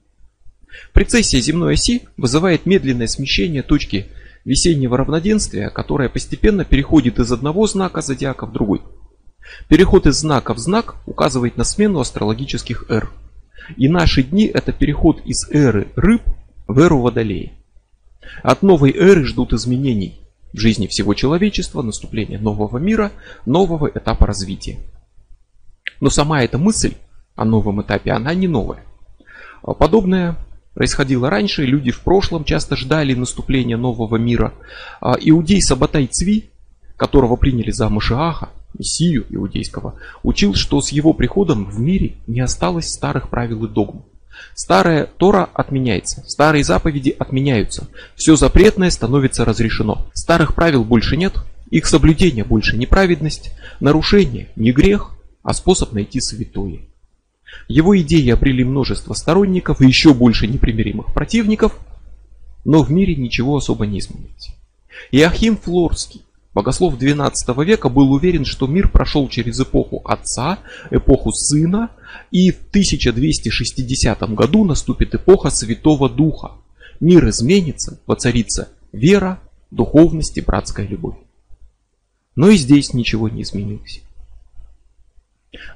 Прецессия 0.92 1.40
земной 1.40 1.74
оси 1.74 2.02
вызывает 2.18 2.66
медленное 2.66 3.06
смещение 3.06 3.62
точки 3.62 4.06
весеннего 4.44 4.98
равноденствия, 4.98 5.70
которое 5.70 6.10
постепенно 6.10 6.64
переходит 6.64 7.18
из 7.18 7.32
одного 7.32 7.66
знака 7.66 8.02
зодиака 8.02 8.46
в 8.46 8.52
другой. 8.52 8.82
Переход 9.68 10.06
из 10.06 10.16
знака 10.16 10.52
в 10.52 10.58
знак 10.58 10.96
указывает 11.06 11.56
на 11.56 11.64
смену 11.64 12.00
астрологических 12.00 12.90
эр. 12.90 13.10
И 13.76 13.88
наши 13.88 14.22
дни– 14.22 14.44
это 14.54 14.72
переход 14.72 15.20
из 15.24 15.48
эры 15.50 15.88
рыб 15.96 16.22
в 16.66 16.78
эру 16.78 17.00
Водолея. 17.00 17.52
От 18.42 18.62
новой 18.62 18.92
эры 18.92 19.24
ждут 19.24 19.52
изменений 19.52 20.20
в 20.52 20.58
жизни 20.58 20.86
всего 20.86 21.14
человечества, 21.14 21.82
наступления 21.82 22.38
нового 22.38 22.78
мира, 22.78 23.12
нового 23.46 23.90
этапа 23.92 24.26
развития. 24.26 24.78
Но 26.00 26.10
сама 26.10 26.42
эта 26.42 26.58
мысль 26.58 26.94
о 27.36 27.44
новом 27.44 27.82
этапе, 27.82 28.12
она 28.12 28.34
не 28.34 28.48
новая. 28.48 28.84
Подобное 29.62 30.36
происходило 30.74 31.30
раньше, 31.30 31.64
люди 31.64 31.90
в 31.90 32.00
прошлом 32.00 32.44
часто 32.44 32.76
ждали 32.76 33.14
наступления 33.14 33.76
нового 33.76 34.16
мира. 34.16 34.54
А 35.00 35.16
иудей 35.20 35.60
Сабатай 35.62 36.06
Цви, 36.06 36.50
которого 36.96 37.36
приняли 37.36 37.70
за 37.70 37.88
Машиаха, 37.88 38.50
мессию 38.78 39.26
иудейского, 39.28 39.96
учил, 40.22 40.54
что 40.54 40.80
с 40.80 40.90
его 40.90 41.12
приходом 41.12 41.64
в 41.66 41.78
мире 41.80 42.16
не 42.26 42.40
осталось 42.40 42.88
старых 42.88 43.28
правил 43.28 43.64
и 43.64 43.68
догм. 43.68 44.04
Старая 44.54 45.06
Тора 45.06 45.48
отменяется, 45.54 46.24
старые 46.26 46.64
заповеди 46.64 47.14
отменяются, 47.18 47.88
все 48.14 48.36
запретное 48.36 48.90
становится 48.90 49.44
разрешено. 49.44 50.06
Старых 50.14 50.54
правил 50.54 50.84
больше 50.84 51.16
нет, 51.16 51.34
их 51.70 51.86
соблюдение 51.86 52.44
больше 52.44 52.76
не 52.76 52.86
праведность, 52.86 53.52
нарушение 53.80 54.48
не 54.56 54.72
грех, 54.72 55.12
а 55.42 55.54
способ 55.54 55.92
найти 55.92 56.20
святое. 56.20 56.80
Его 57.68 57.98
идеи 58.00 58.30
обрели 58.30 58.64
множество 58.64 59.14
сторонников 59.14 59.80
и 59.80 59.86
еще 59.86 60.14
больше 60.14 60.46
непримиримых 60.46 61.12
противников, 61.12 61.78
но 62.64 62.82
в 62.82 62.90
мире 62.90 63.16
ничего 63.16 63.56
особо 63.56 63.86
не 63.86 64.00
изменилось. 64.00 64.54
Иохим 65.10 65.56
Флорский, 65.56 66.22
Богослов 66.52 66.94
XII 66.94 67.64
века 67.64 67.88
был 67.88 68.12
уверен, 68.12 68.44
что 68.44 68.66
мир 68.66 68.88
прошел 68.88 69.28
через 69.28 69.60
эпоху 69.60 70.02
Отца, 70.04 70.58
эпоху 70.90 71.32
Сына, 71.32 71.90
и 72.32 72.50
в 72.50 72.58
1260 72.70 74.20
году 74.34 74.64
наступит 74.64 75.14
эпоха 75.14 75.50
Святого 75.50 76.10
Духа. 76.10 76.52
Мир 76.98 77.28
изменится, 77.28 78.00
воцарится 78.06 78.68
вера, 78.92 79.40
духовность 79.70 80.36
и 80.38 80.40
братская 80.40 80.86
любовь. 80.86 81.16
Но 82.34 82.48
и 82.48 82.56
здесь 82.56 82.94
ничего 82.94 83.28
не 83.28 83.42
изменилось. 83.42 84.02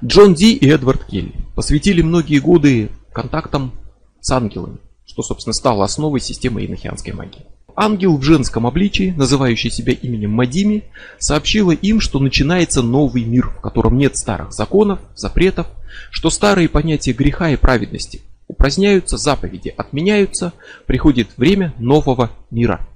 Джон 0.03 0.33
Ди 0.33 0.53
и 0.55 0.69
Эдвард 0.69 1.05
Келли 1.05 1.33
посвятили 1.55 2.01
многие 2.01 2.39
годы 2.39 2.89
контактам 3.13 3.71
с 4.19 4.29
ангелами, 4.31 4.77
что, 5.05 5.23
собственно, 5.23 5.53
стало 5.53 5.85
основой 5.85 6.19
системы 6.19 6.65
инохианской 6.65 7.13
магии. 7.13 7.45
Ангел 7.75 8.17
в 8.17 8.23
женском 8.23 8.65
обличии, 8.65 9.13
называющий 9.17 9.69
себя 9.69 9.93
именем 9.93 10.31
Мадими, 10.31 10.83
сообщила 11.19 11.71
им, 11.71 11.99
что 11.99 12.19
начинается 12.19 12.81
новый 12.81 13.25
мир, 13.25 13.49
в 13.49 13.59
котором 13.59 13.97
нет 13.97 14.15
старых 14.15 14.53
законов, 14.53 14.99
запретов, 15.15 15.67
что 16.09 16.29
старые 16.29 16.69
понятия 16.69 17.11
греха 17.11 17.49
и 17.49 17.57
праведности 17.57 18.21
упраздняются, 18.47 19.17
заповеди 19.17 19.73
отменяются, 19.75 20.53
приходит 20.85 21.29
время 21.37 21.73
нового 21.77 22.31
мира, 22.49 22.87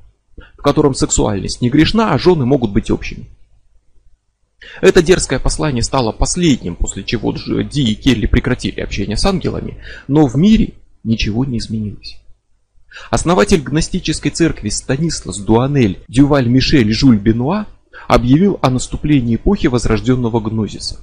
в 0.58 0.62
котором 0.62 0.94
сексуальность 0.94 1.62
не 1.62 1.70
грешна, 1.70 2.14
а 2.14 2.18
жены 2.18 2.46
могут 2.46 2.72
быть 2.72 2.90
общими. 2.90 3.28
Это 4.82 5.02
дерзкое 5.02 5.40
послание 5.40 5.84
стало 5.84 6.12
последним, 6.12 6.76
после 6.76 7.04
чего 7.04 7.34
Ди 7.34 7.92
и 7.92 7.96
Келли 7.96 8.28
прекратили 8.28 8.80
общение 8.80 9.18
с 9.18 9.26
ангелами, 9.26 9.78
но 10.08 10.28
в 10.28 10.36
мире 10.36 10.74
ничего 11.04 11.44
не 11.44 11.58
изменилось. 11.58 12.18
Основатель 13.10 13.62
гностической 13.62 14.32
церкви 14.32 14.70
Станислас 14.70 15.38
Дуанель 15.38 16.00
Дюваль 16.08 16.48
Мишель 16.48 16.92
Жюль 16.92 17.18
Бенуа 17.18 17.68
объявил 18.08 18.60
о 18.62 18.70
наступлении 18.70 19.36
эпохи 19.36 19.68
возрожденного 19.68 20.40
гнозиса. 20.40 21.00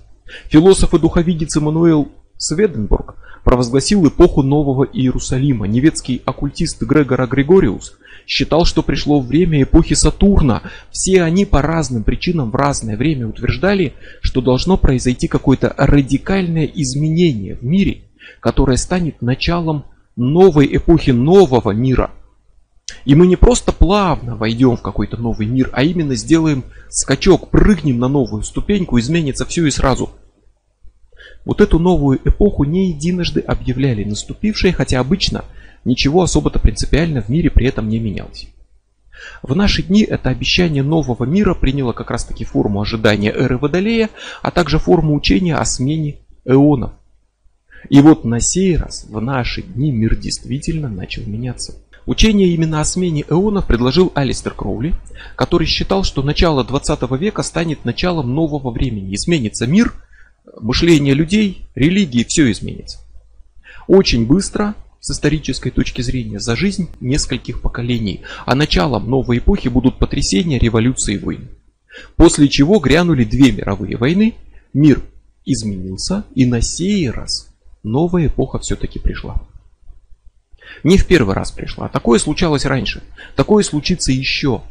Философ 0.48 0.94
и 0.94 0.98
духовидец 0.98 1.56
Эммануэл 1.56 2.08
Сведенбург 2.36 3.16
провозгласил 3.44 4.06
эпоху 4.08 4.42
Нового 4.42 4.84
Иерусалима. 4.84 5.66
Немецкий 5.66 6.20
оккультист 6.24 6.82
Грегора 6.82 7.26
Григориус 7.26 7.94
считал, 8.26 8.64
что 8.64 8.82
пришло 8.82 9.20
время 9.20 9.62
эпохи 9.62 9.94
Сатурна. 9.94 10.62
Все 10.90 11.22
они 11.22 11.44
по 11.44 11.62
разным 11.62 12.02
причинам 12.02 12.50
в 12.50 12.56
разное 12.56 12.96
время 12.96 13.28
утверждали, 13.28 13.94
что 14.20 14.40
должно 14.40 14.76
произойти 14.76 15.28
какое-то 15.28 15.72
радикальное 15.78 16.66
изменение 16.66 17.54
в 17.54 17.62
мире, 17.62 18.02
которое 18.40 18.76
станет 18.76 19.22
началом 19.22 19.84
новой 20.16 20.74
эпохи 20.76 21.10
нового 21.10 21.70
мира. 21.70 22.10
И 23.04 23.14
мы 23.14 23.26
не 23.26 23.36
просто 23.36 23.72
плавно 23.72 24.36
войдем 24.36 24.76
в 24.76 24.82
какой-то 24.82 25.16
новый 25.16 25.46
мир, 25.46 25.70
а 25.72 25.82
именно 25.82 26.14
сделаем 26.14 26.64
скачок, 26.88 27.50
прыгнем 27.50 27.98
на 27.98 28.08
новую 28.08 28.42
ступеньку, 28.42 28.98
изменится 28.98 29.44
все 29.44 29.66
и 29.66 29.70
сразу. 29.70 30.10
Вот 31.44 31.60
эту 31.60 31.78
новую 31.78 32.18
эпоху 32.28 32.64
не 32.64 32.88
единожды 32.88 33.40
объявляли 33.40 34.02
наступившей, 34.02 34.72
хотя 34.72 34.98
обычно 34.98 35.44
ничего 35.84 36.22
особо-то 36.22 36.58
принципиально 36.58 37.22
в 37.22 37.28
мире 37.28 37.50
при 37.50 37.66
этом 37.66 37.88
не 37.88 38.00
менялось. 38.00 38.48
В 39.42 39.54
наши 39.54 39.82
дни 39.82 40.02
это 40.02 40.30
обещание 40.30 40.82
нового 40.82 41.24
мира 41.24 41.54
приняло 41.54 41.92
как 41.92 42.10
раз 42.10 42.24
таки 42.24 42.44
форму 42.44 42.80
ожидания 42.80 43.30
эры 43.30 43.58
Водолея, 43.58 44.10
а 44.42 44.50
также 44.50 44.78
форму 44.78 45.14
учения 45.14 45.56
о 45.56 45.64
смене 45.64 46.18
эонов. 46.44 46.92
И 47.88 48.00
вот 48.00 48.24
на 48.24 48.40
сей 48.40 48.76
раз, 48.76 49.06
в 49.08 49.20
наши 49.20 49.62
дни, 49.62 49.90
мир 49.90 50.16
действительно 50.16 50.88
начал 50.88 51.22
меняться. 51.26 51.74
Учение 52.06 52.48
именно 52.48 52.80
о 52.80 52.84
смене 52.84 53.24
эонов 53.28 53.66
предложил 53.66 54.12
Алистер 54.14 54.54
Кроули, 54.54 54.94
который 55.34 55.66
считал, 55.66 56.04
что 56.04 56.22
начало 56.22 56.64
20 56.64 57.10
века 57.20 57.42
станет 57.42 57.84
началом 57.84 58.34
нового 58.34 58.70
времени. 58.70 59.14
Изменится 59.14 59.66
мир, 59.66 59.92
мышление 60.60 61.14
людей, 61.14 61.66
религии, 61.74 62.24
все 62.24 62.50
изменится. 62.52 62.98
Очень 63.88 64.26
быстро, 64.26 64.74
с 65.00 65.10
исторической 65.10 65.70
точки 65.70 66.02
зрения, 66.02 66.40
за 66.40 66.56
жизнь 66.56 66.88
нескольких 67.00 67.60
поколений, 67.60 68.22
а 68.44 68.54
началом 68.54 69.08
новой 69.08 69.38
эпохи 69.38 69.68
будут 69.68 69.98
потрясения, 69.98 70.58
революции 70.58 71.14
и 71.14 71.18
войны. 71.18 71.48
После 72.16 72.48
чего 72.48 72.78
грянули 72.78 73.24
две 73.24 73.52
мировые 73.52 73.96
войны, 73.96 74.34
мир 74.72 75.02
изменился 75.44 76.24
и 76.34 76.46
на 76.46 76.60
сей 76.60 77.08
раз 77.10 77.55
новая 77.86 78.26
эпоха 78.26 78.58
все-таки 78.58 78.98
пришла. 78.98 79.40
Не 80.82 80.98
в 80.98 81.06
первый 81.06 81.34
раз 81.34 81.52
пришла. 81.52 81.88
Такое 81.88 82.18
случалось 82.18 82.66
раньше. 82.66 83.02
Такое 83.34 83.62
случится 83.62 84.12
еще. 84.12 84.62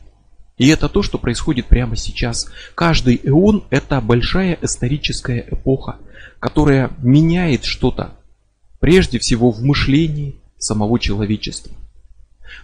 И 0.57 0.67
это 0.67 0.87
то, 0.87 1.01
что 1.01 1.17
происходит 1.17 1.67
прямо 1.67 1.95
сейчас. 1.95 2.47
Каждый 2.75 3.19
эон 3.23 3.63
это 3.69 3.99
большая 4.01 4.57
историческая 4.61 5.45
эпоха, 5.49 5.97
которая 6.39 6.91
меняет 6.99 7.65
что-то. 7.65 8.13
Прежде 8.79 9.19
всего 9.19 9.51
в 9.51 9.61
мышлении 9.61 10.35
самого 10.57 10.99
человечества. 10.99 11.73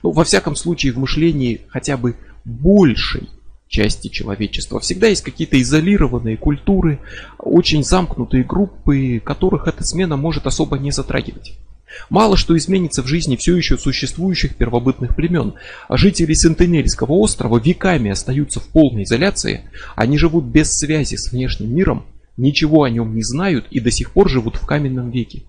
Ну, 0.04 0.12
во 0.12 0.24
всяком 0.24 0.56
случае, 0.56 0.94
в 0.94 0.98
мышлении 0.98 1.62
хотя 1.70 1.98
бы 1.98 2.16
большей 2.46 3.30
части 3.72 4.10
человечества. 4.10 4.82
Всегда 4.82 5.08
есть 5.08 5.24
какие-то 5.24 5.60
изолированные 5.60 6.36
культуры, 6.36 7.00
очень 7.40 7.84
замкнутые 7.84 8.44
группы, 8.44 9.22
которых 9.24 9.68
эта 9.68 9.84
смена 9.86 10.18
может 10.18 10.46
особо 10.46 10.78
не 10.78 10.92
затрагивать. 10.92 11.58
Мало 12.10 12.36
что 12.36 12.56
изменится 12.58 13.02
в 13.02 13.08
жизни 13.08 13.38
все 13.38 13.56
еще 13.56 13.78
существующих 13.78 14.56
первобытных 14.58 15.16
племен. 15.16 15.54
Жители 15.90 16.34
Сентенельского 16.34 17.14
острова 17.14 17.60
веками 17.60 18.12
остаются 18.12 18.60
в 18.60 18.66
полной 18.68 19.04
изоляции, 19.04 19.70
они 19.96 20.18
живут 20.18 20.46
без 20.46 20.74
связи 20.74 21.16
с 21.16 21.32
внешним 21.32 21.74
миром, 21.74 22.06
ничего 22.36 22.84
о 22.84 22.90
нем 22.90 23.16
не 23.16 23.24
знают 23.24 23.68
и 23.72 23.80
до 23.80 23.90
сих 23.90 24.12
пор 24.12 24.30
живут 24.30 24.58
в 24.58 24.66
каменном 24.66 25.12
веке. 25.12 25.44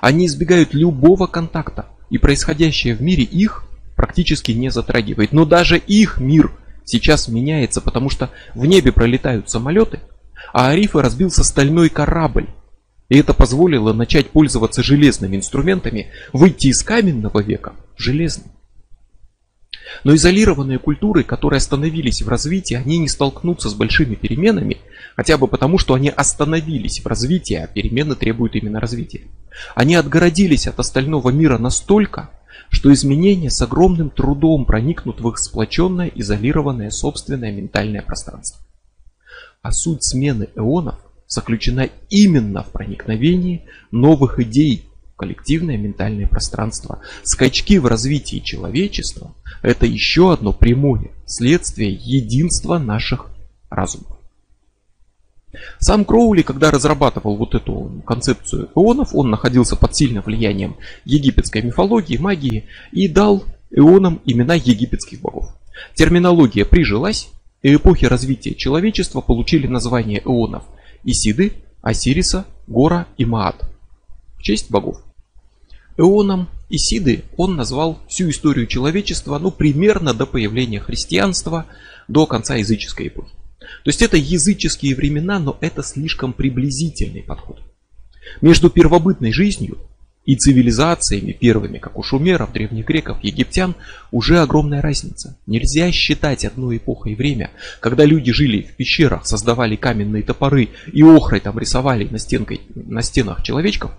Они 0.00 0.26
избегают 0.26 0.74
любого 0.74 1.26
контакта, 1.26 1.86
и 2.08 2.18
происходящее 2.18 2.94
в 2.94 3.02
мире 3.02 3.24
их 3.24 3.64
практически 4.02 4.50
не 4.50 4.68
затрагивает. 4.68 5.30
Но 5.30 5.44
даже 5.44 5.78
их 5.78 6.18
мир 6.18 6.50
сейчас 6.84 7.28
меняется, 7.28 7.80
потому 7.80 8.10
что 8.10 8.30
в 8.52 8.66
небе 8.66 8.90
пролетают 8.90 9.48
самолеты, 9.48 10.00
а 10.52 10.70
Арифа 10.70 11.02
разбился 11.02 11.44
стальной 11.44 11.88
корабль. 11.88 12.48
И 13.08 13.16
это 13.16 13.32
позволило 13.32 13.92
начать 13.92 14.30
пользоваться 14.30 14.82
железными 14.82 15.36
инструментами, 15.36 16.08
выйти 16.32 16.66
из 16.66 16.82
каменного 16.82 17.44
века 17.44 17.74
в 17.96 18.02
железный. 18.02 18.50
Но 20.02 20.16
изолированные 20.16 20.80
культуры, 20.80 21.22
которые 21.22 21.58
остановились 21.58 22.22
в 22.22 22.28
развитии, 22.28 22.74
они 22.74 22.98
не 22.98 23.08
столкнутся 23.08 23.70
с 23.70 23.74
большими 23.74 24.16
переменами, 24.16 24.78
хотя 25.14 25.38
бы 25.38 25.46
потому, 25.46 25.78
что 25.78 25.94
они 25.94 26.08
остановились 26.08 27.04
в 27.04 27.06
развитии, 27.06 27.54
а 27.54 27.68
перемены 27.68 28.16
требуют 28.16 28.56
именно 28.56 28.80
развития. 28.80 29.20
Они 29.76 29.94
отгородились 29.94 30.66
от 30.66 30.80
остального 30.80 31.30
мира 31.30 31.58
настолько, 31.58 32.30
что 32.72 32.92
изменения 32.92 33.50
с 33.50 33.60
огромным 33.60 34.08
трудом 34.10 34.64
проникнут 34.64 35.20
в 35.20 35.28
их 35.28 35.38
сплоченное, 35.38 36.10
изолированное 36.12 36.90
собственное 36.90 37.52
ментальное 37.52 38.00
пространство. 38.00 38.60
А 39.60 39.70
суть 39.70 40.02
смены 40.02 40.48
эонов 40.56 40.98
заключена 41.28 41.90
именно 42.08 42.64
в 42.64 42.70
проникновении 42.70 43.66
новых 43.90 44.40
идей 44.40 44.86
в 45.12 45.16
коллективное 45.16 45.76
ментальное 45.76 46.26
пространство. 46.26 47.00
Скачки 47.22 47.78
в 47.78 47.86
развитии 47.86 48.38
человечества– 48.38 49.34
это 49.62 49.84
еще 49.84 50.32
одно 50.32 50.54
прямое 50.54 51.10
следствие 51.26 51.92
единства 51.92 52.78
наших 52.78 53.26
разумов. 53.68 54.11
Сам 55.78 56.04
Кроули, 56.04 56.42
когда 56.42 56.70
разрабатывал 56.70 57.36
вот 57.36 57.54
эту 57.54 58.02
концепцию 58.06 58.70
эонов, 58.74 59.14
он 59.14 59.30
находился 59.30 59.76
под 59.76 59.94
сильным 59.94 60.22
влиянием 60.22 60.76
египетской 61.04 61.62
мифологии, 61.62 62.16
магии 62.16 62.64
и 62.90 63.08
дал 63.08 63.44
эонам 63.70 64.20
имена 64.24 64.54
египетских 64.54 65.20
богов. 65.20 65.54
Терминология 65.94 66.64
прижилась, 66.64 67.28
и 67.62 67.74
эпохи 67.74 68.06
развития 68.06 68.54
человечества 68.54 69.20
получили 69.20 69.66
название 69.66 70.22
эонов 70.24 70.64
Исиды, 71.04 71.52
Осириса, 71.80 72.46
Гора 72.66 73.06
и 73.16 73.24
Маат 73.24 73.64
в 74.36 74.42
честь 74.42 74.70
богов. 74.70 75.02
Эоном 75.96 76.48
Исиды 76.68 77.24
он 77.36 77.56
назвал 77.56 77.98
всю 78.08 78.30
историю 78.30 78.66
человечества 78.66 79.38
ну, 79.38 79.50
примерно 79.50 80.14
до 80.14 80.26
появления 80.26 80.80
христианства, 80.80 81.66
до 82.08 82.26
конца 82.26 82.56
языческой 82.56 83.08
эпохи. 83.08 83.32
То 83.84 83.88
есть 83.88 84.02
это 84.02 84.16
языческие 84.16 84.94
времена, 84.94 85.38
но 85.38 85.56
это 85.60 85.82
слишком 85.82 86.32
приблизительный 86.32 87.22
подход. 87.22 87.60
Между 88.40 88.70
первобытной 88.70 89.32
жизнью 89.32 89.78
и 90.24 90.36
цивилизациями 90.36 91.32
первыми, 91.32 91.78
как 91.78 91.98
у 91.98 92.02
шумеров, 92.02 92.52
древних 92.52 92.86
греков, 92.86 93.18
египтян, 93.22 93.74
уже 94.10 94.38
огромная 94.38 94.80
разница. 94.80 95.36
Нельзя 95.46 95.90
считать 95.90 96.44
одной 96.44 96.76
эпохой 96.76 97.14
время, 97.14 97.50
когда 97.80 98.04
люди 98.04 98.32
жили 98.32 98.62
в 98.62 98.76
пещерах, 98.76 99.26
создавали 99.26 99.76
каменные 99.76 100.22
топоры 100.22 100.68
и 100.92 101.02
охрой 101.02 101.40
там 101.40 101.58
рисовали 101.58 102.04
на, 102.04 102.18
стенкой, 102.18 102.60
на 102.74 103.02
стенах 103.02 103.42
человечков, 103.42 103.90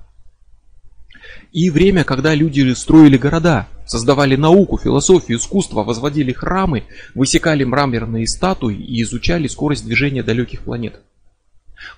и 1.54 1.70
время, 1.70 2.04
когда 2.04 2.34
люди 2.34 2.74
строили 2.74 3.16
города, 3.16 3.68
создавали 3.86 4.36
науку, 4.36 4.80
философию, 4.80 5.38
искусство, 5.38 5.84
возводили 5.84 6.34
храмы, 6.34 6.84
высекали 7.14 7.64
мраморные 7.64 8.28
статуи 8.28 8.76
и 8.76 9.04
изучали 9.04 9.48
скорость 9.48 9.86
движения 9.86 10.24
далеких 10.24 10.62
планет. 10.62 11.00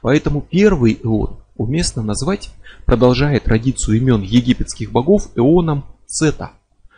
Поэтому 0.02 0.42
первый 0.42 1.00
эон 1.02 1.38
уместно 1.56 2.04
назвать, 2.04 2.50
продолжая 2.86 3.40
традицию 3.40 3.98
имен 3.98 4.22
египетских 4.22 4.92
богов, 4.92 5.30
эоном 5.36 5.86
Сета, 6.06 6.52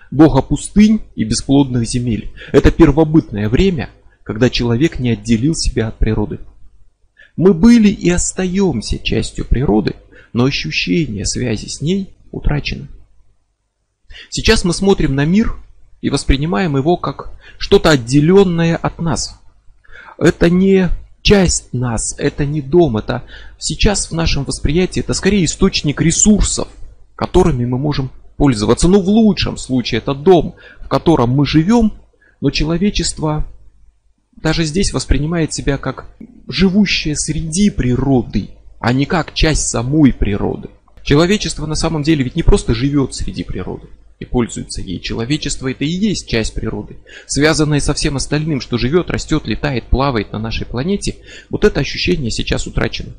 бога 0.09 0.41
пустынь 0.41 1.01
и 1.15 1.23
бесплодных 1.25 1.87
земель. 1.87 2.33
Это 2.51 2.71
первобытное 2.71 3.49
время, 3.49 3.91
когда 4.23 4.49
человек 4.49 4.97
не 4.99 5.11
отделил 5.11 5.53
себя 5.53 5.89
от 5.89 5.99
природы. 5.99 6.39
Мы 7.35 7.53
были 7.53 7.89
и 7.89 8.09
остаемся 8.09 8.97
частью 8.97 9.45
природы, 9.45 9.95
но 10.33 10.45
ощущение 10.45 11.25
связи 11.25 11.67
с 11.67 11.81
ней 11.81 12.16
утрачено. 12.31 12.87
Сейчас 14.29 14.63
мы 14.63 14.73
смотрим 14.73 15.15
на 15.15 15.25
мир 15.25 15.55
и 16.01 16.09
воспринимаем 16.09 16.77
его 16.77 16.97
как 16.97 17.31
что-то 17.57 17.91
отделенное 17.91 18.75
от 18.75 18.99
нас. 18.99 19.39
Это 20.17 20.49
не 20.49 20.89
часть 21.21 21.73
нас, 21.73 22.15
это 22.17 22.45
не 22.45 22.61
дом, 22.61 22.97
это 22.97 23.23
сейчас 23.57 24.09
в 24.09 24.13
нашем 24.13 24.45
восприятии 24.45 25.01
это 25.01 25.13
скорее 25.13 25.45
источник 25.45 26.01
ресурсов, 26.01 26.67
которыми 27.15 27.65
мы 27.65 27.77
можем 27.77 28.11
пользоваться. 28.37 28.87
Ну, 28.87 29.01
в 29.01 29.09
лучшем 29.09 29.57
случае 29.57 29.97
это 29.99 30.13
дом, 30.13 30.55
в 30.79 30.87
котором 30.87 31.31
мы 31.31 31.45
живем, 31.45 31.93
но 32.39 32.49
человечество 32.49 33.45
даже 34.35 34.63
здесь 34.63 34.93
воспринимает 34.93 35.53
себя 35.53 35.77
как 35.77 36.05
живущее 36.47 37.15
среди 37.15 37.69
природы, 37.69 38.51
а 38.79 38.93
не 38.93 39.05
как 39.05 39.33
часть 39.33 39.67
самой 39.67 40.13
природы. 40.13 40.69
Человечество 41.07 41.65
на 41.65 41.75
самом 41.75 42.03
деле 42.03 42.25
ведь 42.25 42.35
не 42.35 42.43
просто 42.43 42.73
живет 42.73 43.15
среди 43.15 43.45
природы 43.45 43.87
и 44.19 44.25
пользуется 44.25 44.81
ей. 44.81 44.99
Человечество 44.99 45.71
это 45.71 45.85
и 45.85 45.87
есть 45.87 46.27
часть 46.27 46.53
природы, 46.53 46.97
связанная 47.27 47.79
со 47.79 47.93
всем 47.93 48.17
остальным, 48.17 48.59
что 48.59 48.77
живет, 48.77 49.09
растет, 49.09 49.47
летает, 49.47 49.85
плавает 49.85 50.33
на 50.33 50.39
нашей 50.39 50.65
планете. 50.65 51.15
Вот 51.49 51.63
это 51.63 51.79
ощущение 51.79 52.29
сейчас 52.29 52.67
утрачено. 52.67 53.13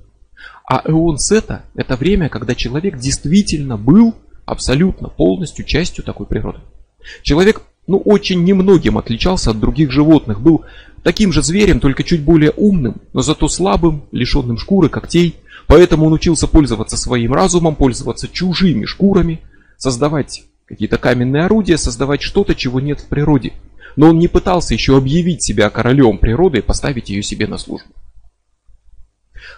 А 0.68 0.83
эон 0.85 1.16
Сета– 1.16 1.64
это 1.74 1.96
время, 1.96 2.29
когда 2.29 2.55
человек 2.55 2.98
действительно 2.98 3.79
был 3.79 4.14
абсолютно 4.44 5.09
полностью 5.09 5.64
частью 5.64 6.05
такой 6.05 6.27
природы. 6.27 6.59
Человек 7.22 7.62
ну, 7.87 7.96
очень 7.96 8.44
немногим 8.44 8.98
отличался 8.98 9.53
от 9.53 9.61
других 9.61 9.92
животных, 9.92 10.42
был 10.42 10.66
таким 11.03 11.33
же 11.33 11.42
зверем, 11.42 11.81
только 11.81 12.05
чуть 12.05 12.20
более 12.20 12.51
умным, 12.51 13.01
но 13.14 13.22
зато 13.22 13.48
слабым, 13.48 14.05
лишенным 14.12 14.59
шкуры, 14.59 14.90
когтей– 14.90 15.37
Поэтому 15.68 16.07
он 16.07 16.14
учился 16.14 16.48
пользоваться 16.48 16.96
своим 16.96 17.35
разумом, 17.35 17.76
пользоваться 17.76 18.26
чужими 18.26 18.87
шкурами, 18.87 19.42
создавать 19.76 20.44
какие-то 20.64 20.96
каменные 20.96 21.44
орудия, 21.44 21.76
создавать 21.76 22.22
что-то, 22.22 22.54
чего 22.54 22.81
нет 22.81 23.00
в 23.00 23.07
природе. 23.07 23.52
Но 23.94 24.09
он 24.09 24.18
не 24.18 24.28
пытался 24.28 24.72
еще 24.72 24.96
объявить 24.96 25.42
себя 25.42 25.68
королем 25.68 26.18
природы 26.18 26.59
и 26.59 26.62
поставить 26.62 27.11
ее 27.11 27.22
себе 27.22 27.46
на 27.46 27.59
службу. 27.59 27.90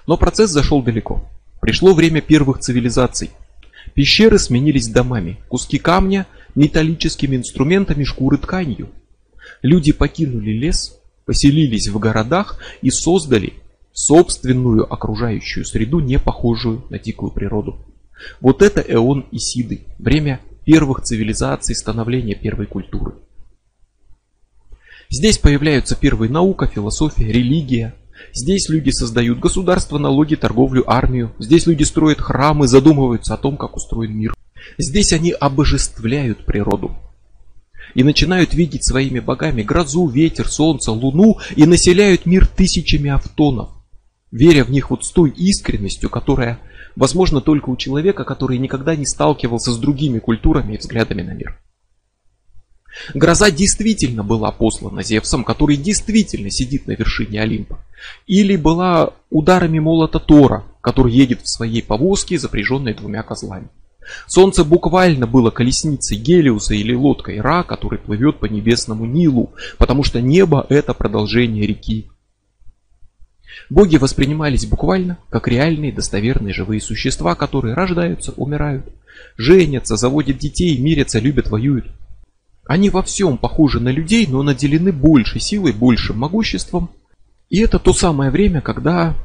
Но 0.06 0.16
процесс 0.16 0.50
зашел 0.50 0.82
далеко. 0.82 1.24
Пришло 1.60 1.94
время 1.94 2.20
первых 2.20 2.58
цивилизаций. 2.58 3.30
Пещеры 3.94 4.38
сменились 4.40 4.88
домами, 4.88 5.38
куски 5.48 5.78
камня 5.78 6.26
металлическими 6.56 7.36
инструментами, 7.36 8.02
шкуры 8.02 8.36
тканью. 8.36 8.88
Люди 9.62 9.92
покинули 9.92 10.50
лес, 10.50 10.98
поселились 11.24 11.86
в 11.86 11.98
городах 12.00 12.60
и 12.82 12.90
создали 12.90 13.54
собственную 14.00 14.90
окружающую 14.90 15.64
среду, 15.64 16.00
не 16.00 16.18
похожую 16.18 16.84
на 16.88 16.98
дикую 16.98 17.32
природу. 17.32 17.78
Вот 18.40 18.62
это 18.62 18.80
эон 18.80 19.26
Исиды, 19.30 19.86
время 19.98 20.40
первых 20.64 21.02
цивилизаций, 21.02 21.74
становления 21.74 22.34
первой 22.34 22.66
культуры. 22.66 23.14
Здесь 25.10 25.38
появляются 25.38 25.96
первые 25.96 26.30
наука, 26.30 26.66
философия, 26.66 27.30
религия. 27.30 27.94
Здесь 28.32 28.68
люди 28.68 28.90
создают 28.90 29.38
государство, 29.38 29.98
налоги, 29.98 30.34
торговлю, 30.34 30.90
армию. 30.90 31.32
Здесь 31.38 31.66
люди 31.66 31.82
строят 31.82 32.20
храмы, 32.20 32.68
задумываются 32.68 33.34
о 33.34 33.38
том, 33.38 33.56
как 33.56 33.76
устроен 33.76 34.16
мир. 34.16 34.34
Здесь 34.78 35.12
они 35.12 35.32
обожествляют 35.32 36.46
природу. 36.46 36.96
И 37.94 38.02
начинают 38.02 38.54
видеть 38.54 38.84
своими 38.84 39.18
богами 39.18 39.62
грозу, 39.62 40.06
ветер, 40.06 40.48
солнце, 40.48 40.92
луну 40.92 41.38
и 41.56 41.66
населяют 41.66 42.24
мир 42.24 42.46
тысячами 42.46 43.10
автонов 43.10 43.79
веря 44.30 44.64
в 44.64 44.70
них 44.70 44.90
вот 44.90 45.04
с 45.04 45.10
той 45.10 45.30
искренностью, 45.30 46.10
которая 46.10 46.60
возможно 46.96 47.40
только 47.40 47.70
у 47.70 47.76
человека, 47.76 48.24
который 48.24 48.58
никогда 48.58 48.96
не 48.96 49.06
сталкивался 49.06 49.72
с 49.72 49.78
другими 49.78 50.18
культурами 50.18 50.74
и 50.74 50.78
взглядами 50.78 51.22
на 51.22 51.32
мир. 51.32 51.58
Гроза 53.14 53.50
действительно 53.50 54.24
была 54.24 54.50
послана 54.50 55.02
Зевсом, 55.02 55.44
который 55.44 55.76
действительно 55.76 56.50
сидит 56.50 56.86
на 56.86 56.92
вершине 56.92 57.40
Олимпа. 57.40 57.78
Или 58.26 58.56
была 58.56 59.12
ударами 59.30 59.78
молота 59.78 60.18
Тора, 60.18 60.64
который 60.80 61.12
едет 61.12 61.42
в 61.42 61.48
своей 61.48 61.82
повозке, 61.82 62.38
запряженной 62.38 62.94
двумя 62.94 63.22
козлами. 63.22 63.68
Солнце 64.26 64.64
буквально 64.64 65.28
было 65.28 65.50
колесницей 65.50 66.16
Гелиуса 66.16 66.74
или 66.74 66.92
лодкой 66.92 67.40
Ра, 67.40 67.62
который 67.62 67.98
плывет 67.98 68.40
по 68.40 68.46
небесному 68.46 69.04
Нилу, 69.04 69.52
потому 69.78 70.02
что 70.02 70.20
небо 70.20 70.66
это 70.68 70.94
продолжение 70.94 71.66
реки 71.66 72.10
Боги 73.68 73.96
воспринимались 73.96 74.66
буквально 74.66 75.18
как 75.28 75.48
реальные 75.48 75.92
достоверные 75.92 76.54
живые 76.54 76.80
существа, 76.80 77.34
которые 77.34 77.74
рождаются, 77.74 78.32
умирают, 78.32 78.84
женятся, 79.36 79.96
заводят 79.96 80.38
детей, 80.38 80.76
мирятся, 80.78 81.18
любят, 81.18 81.50
воюют. 81.50 81.86
Они 82.66 82.90
во 82.90 83.02
всем 83.02 83.36
похожи 83.36 83.80
на 83.80 83.88
людей, 83.88 84.26
но 84.28 84.42
наделены 84.42 84.92
большей 84.92 85.40
силой, 85.40 85.72
большим 85.72 86.18
могуществом. 86.18 86.90
И 87.48 87.58
это 87.58 87.78
то 87.78 87.92
самое 87.92 88.30
время, 88.30 88.60
когда 88.60 89.16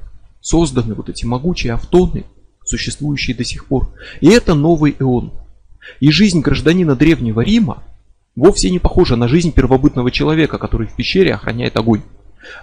созданы 0.41 0.95
вот 0.95 1.09
эти 1.09 1.25
могучие 1.25 1.73
автоны, 1.73 2.25
существующие 2.63 3.35
до 3.35 3.43
сих 3.43 3.65
пор. 3.65 3.89
И 4.21 4.27
это 4.29 4.55
новый 4.55 4.95
эон. 4.99 5.33
И 5.99 6.11
жизнь 6.11 6.41
гражданина 6.41 6.95
Древнего 6.95 7.41
Рима 7.41 7.83
вовсе 8.35 8.69
не 8.69 8.79
похожа 8.79 9.15
на 9.15 9.27
жизнь 9.27 9.51
первобытного 9.51 10.11
человека, 10.11 10.57
который 10.57 10.87
в 10.87 10.95
пещере 10.95 11.33
охраняет 11.33 11.77
огонь. 11.77 12.01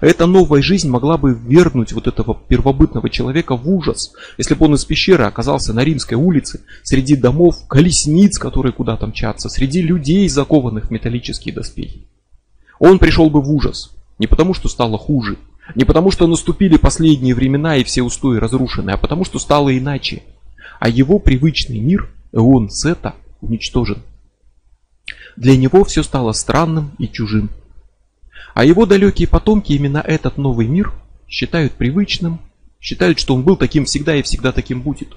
Эта 0.01 0.27
новая 0.27 0.62
жизнь 0.62 0.88
могла 0.88 1.16
бы 1.16 1.35
вернуть 1.35 1.92
вот 1.92 2.07
этого 2.07 2.38
первобытного 2.49 3.09
человека 3.11 3.57
в 3.57 3.68
ужас, 3.68 4.12
если 4.38 4.55
бы 4.55 4.66
он 4.66 4.75
из 4.75 4.85
пещеры 4.85 5.25
оказался 5.25 5.73
на 5.73 5.85
Римской 5.85 6.16
улице, 6.16 6.61
среди 6.83 7.16
домов, 7.16 7.66
колесниц, 7.68 8.38
которые 8.38 8.73
куда-то 8.73 9.07
мчатся, 9.07 9.49
среди 9.49 9.83
людей, 9.83 10.29
закованных 10.29 10.87
в 10.87 10.90
металлические 10.90 11.55
доспехи. 11.55 12.07
Он 12.79 12.99
пришел 12.99 13.31
бы 13.31 13.40
в 13.40 13.51
ужас, 13.51 13.92
не 14.18 14.27
потому 14.27 14.55
что 14.55 14.68
стало 14.68 14.99
хуже, 14.99 15.38
не 15.75 15.85
потому 15.85 16.11
что 16.11 16.27
наступили 16.27 16.77
последние 16.77 17.35
времена 17.35 17.77
и 17.77 17.85
все 17.85 18.03
устои 18.03 18.38
разрушены, 18.38 18.90
а 18.90 18.97
потому 18.97 19.25
что 19.25 19.38
стало 19.38 19.77
иначе. 19.77 20.23
А 20.81 20.88
его 20.88 21.18
привычный 21.18 21.79
мир, 21.79 22.11
Эон 22.33 22.68
Сета, 22.71 23.14
уничтожен. 23.40 24.03
Для 25.37 25.57
него 25.57 25.85
все 25.85 26.03
стало 26.03 26.33
странным 26.33 26.90
и 26.99 27.09
чужим. 27.09 27.51
А 28.55 28.65
его 28.65 28.87
далекие 28.87 29.29
потомки 29.29 29.73
именно 29.73 29.99
этот 29.99 30.37
новый 30.37 30.67
мир 30.67 30.93
считают 31.29 31.73
привычным, 31.73 32.41
считают, 32.81 33.19
что 33.19 33.35
он 33.35 33.43
был 33.43 33.57
таким 33.57 33.85
всегда 33.87 34.17
и 34.17 34.23
всегда 34.23 34.53
таким 34.53 34.83
будет. 34.83 35.09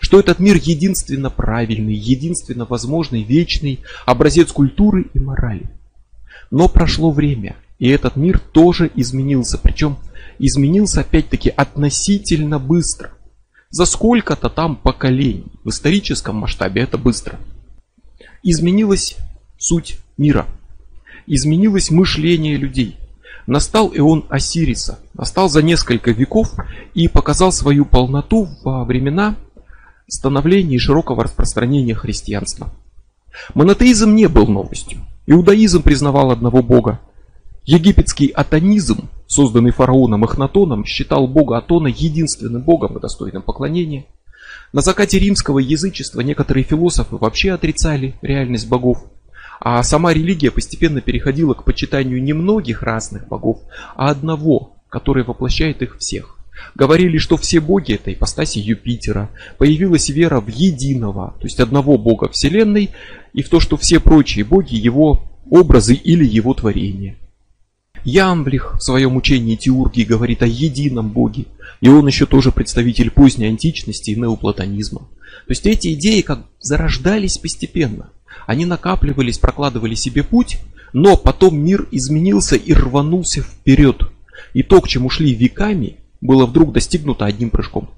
Что 0.00 0.20
этот 0.20 0.38
мир 0.38 0.56
единственно 0.56 1.30
правильный, 1.30 1.94
единственно 1.94 2.64
возможный, 2.64 3.22
вечный, 3.22 3.80
образец 4.06 4.52
культуры 4.52 5.06
и 5.14 5.18
морали. 5.18 5.70
Но 6.50 6.68
прошло 6.68 7.10
время, 7.10 7.56
и 7.78 7.88
этот 7.88 8.16
мир 8.16 8.38
тоже 8.38 8.90
изменился, 8.94 9.58
причем 9.58 9.98
изменился 10.38 11.00
опять-таки 11.00 11.50
относительно 11.50 12.58
быстро. 12.58 13.10
За 13.70 13.84
сколько-то 13.84 14.48
там 14.48 14.76
поколений, 14.76 15.46
в 15.64 15.68
историческом 15.70 16.36
масштабе 16.36 16.82
это 16.82 16.96
быстро. 16.96 17.38
Изменилась 18.42 19.16
суть 19.58 19.98
мира– 20.16 20.46
изменилось 21.28 21.90
мышление 21.90 22.56
людей. 22.56 22.96
Настал 23.46 23.92
эон 23.94 24.24
Осириса, 24.28 24.98
настал 25.14 25.48
за 25.48 25.62
несколько 25.62 26.10
веков 26.10 26.52
и 26.94 27.08
показал 27.08 27.52
свою 27.52 27.84
полноту 27.84 28.48
во 28.62 28.84
времена 28.84 29.36
становления 30.06 30.76
и 30.76 30.80
широкого 30.80 31.24
распространения 31.24 31.94
христианства. 31.94 32.72
Монотеизм 33.54 34.14
не 34.14 34.26
был 34.26 34.46
новостью. 34.46 35.00
Иудаизм 35.26 35.82
признавал 35.82 36.30
одного 36.30 36.62
бога. 36.62 37.00
Египетский 37.64 38.28
атонизм, 38.28 39.08
созданный 39.26 39.70
фараоном 39.70 40.24
Эхнатоном, 40.24 40.84
считал 40.86 41.28
бога 41.28 41.58
Атона 41.58 41.88
единственным 41.88 42.62
богом 42.62 42.96
и 42.96 43.00
достойным 43.00 43.42
поклонения. 43.42 44.06
На 44.72 44.80
закате 44.80 45.18
римского 45.18 45.58
язычества 45.58 46.20
некоторые 46.20 46.64
философы 46.64 47.16
вообще 47.16 47.52
отрицали 47.52 48.14
реальность 48.22 48.68
богов. 48.68 49.04
А 49.60 49.82
сама 49.82 50.12
религия 50.12 50.50
постепенно 50.50 51.00
переходила 51.00 51.54
к 51.54 51.64
почитанию 51.64 52.22
не 52.22 52.32
многих 52.32 52.82
разных 52.82 53.28
богов, 53.28 53.60
а 53.96 54.10
одного, 54.10 54.76
который 54.88 55.24
воплощает 55.24 55.82
их 55.82 55.98
всех. 55.98 56.38
Говорили, 56.74 57.18
что 57.18 57.36
все 57.36 57.60
боги 57.60 57.94
это 57.94 58.12
ипостаси 58.12 58.58
Юпитера. 58.58 59.30
Появилась 59.58 60.08
вера 60.08 60.40
в 60.40 60.48
единого, 60.48 61.34
то 61.38 61.46
есть 61.46 61.60
одного 61.60 61.98
бога 61.98 62.28
Вселенной, 62.28 62.90
и 63.32 63.42
в 63.42 63.48
то, 63.48 63.60
что 63.60 63.76
все 63.76 64.00
прочие 64.00 64.44
боги 64.44 64.74
его 64.74 65.22
образы 65.50 65.94
или 65.94 66.24
его 66.24 66.54
творения. 66.54 67.16
Ямблих 68.04 68.76
в 68.78 68.82
своем 68.82 69.16
учении 69.16 69.56
Теургии 69.56 70.04
говорит 70.04 70.42
о 70.42 70.46
едином 70.46 71.10
боге, 71.10 71.46
и 71.80 71.88
он 71.88 72.06
еще 72.06 72.26
тоже 72.26 72.52
представитель 72.52 73.10
поздней 73.10 73.46
античности 73.46 74.10
и 74.10 74.16
неоплатонизма. 74.16 75.00
То 75.00 75.50
есть 75.50 75.66
эти 75.66 75.94
идеи 75.94 76.20
как 76.20 76.46
зарождались 76.60 77.38
постепенно. 77.38 78.10
Они 78.46 78.64
накапливались, 78.64 79.38
прокладывали 79.38 79.94
себе 79.94 80.22
путь, 80.22 80.58
но 80.92 81.16
потом 81.16 81.58
мир 81.58 81.86
изменился 81.90 82.56
и 82.56 82.72
рванулся 82.72 83.42
вперед. 83.42 84.02
И 84.54 84.62
то, 84.62 84.80
к 84.80 84.88
чему 84.88 85.10
шли 85.10 85.34
веками, 85.34 85.96
было 86.20 86.46
вдруг 86.46 86.72
достигнуто 86.72 87.26
одним 87.26 87.50
прыжком. 87.50 87.90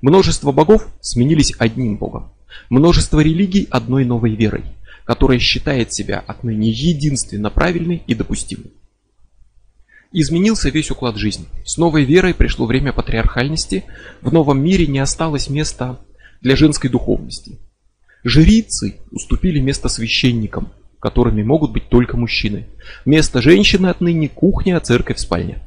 Множество 0.00 0.52
богов 0.52 0.86
сменились 1.00 1.54
одним 1.58 1.96
богом. 1.96 2.32
Множество 2.70 3.20
религий 3.20 3.66
одной 3.70 4.04
новой 4.04 4.34
верой, 4.34 4.64
которая 5.04 5.38
считает 5.38 5.92
себя 5.92 6.22
отныне 6.26 6.70
единственно 6.70 7.50
правильной 7.50 8.02
и 8.06 8.14
допустимой. 8.14 8.72
Изменился 10.12 10.68
весь 10.68 10.90
уклад 10.90 11.16
жизни. 11.16 11.46
С 11.64 11.78
новой 11.78 12.04
верой 12.04 12.34
пришло 12.34 12.66
время 12.66 12.92
патриархальности. 12.92 13.84
В 14.20 14.30
новом 14.32 14.62
мире 14.62 14.86
не 14.86 14.98
осталось 14.98 15.48
места 15.48 16.00
для 16.42 16.54
женской 16.54 16.90
духовности. 16.90 17.58
Жрицы 18.24 18.96
уступили 19.10 19.58
место 19.58 19.88
священникам, 19.88 20.72
которыми 21.00 21.42
могут 21.42 21.72
быть 21.72 21.88
только 21.88 22.16
мужчины. 22.16 22.66
Место 23.04 23.42
женщины 23.42 23.88
отныне 23.88 24.28
кухня, 24.28 24.76
а 24.76 24.80
церковь 24.80 25.18
спальня. 25.18 25.62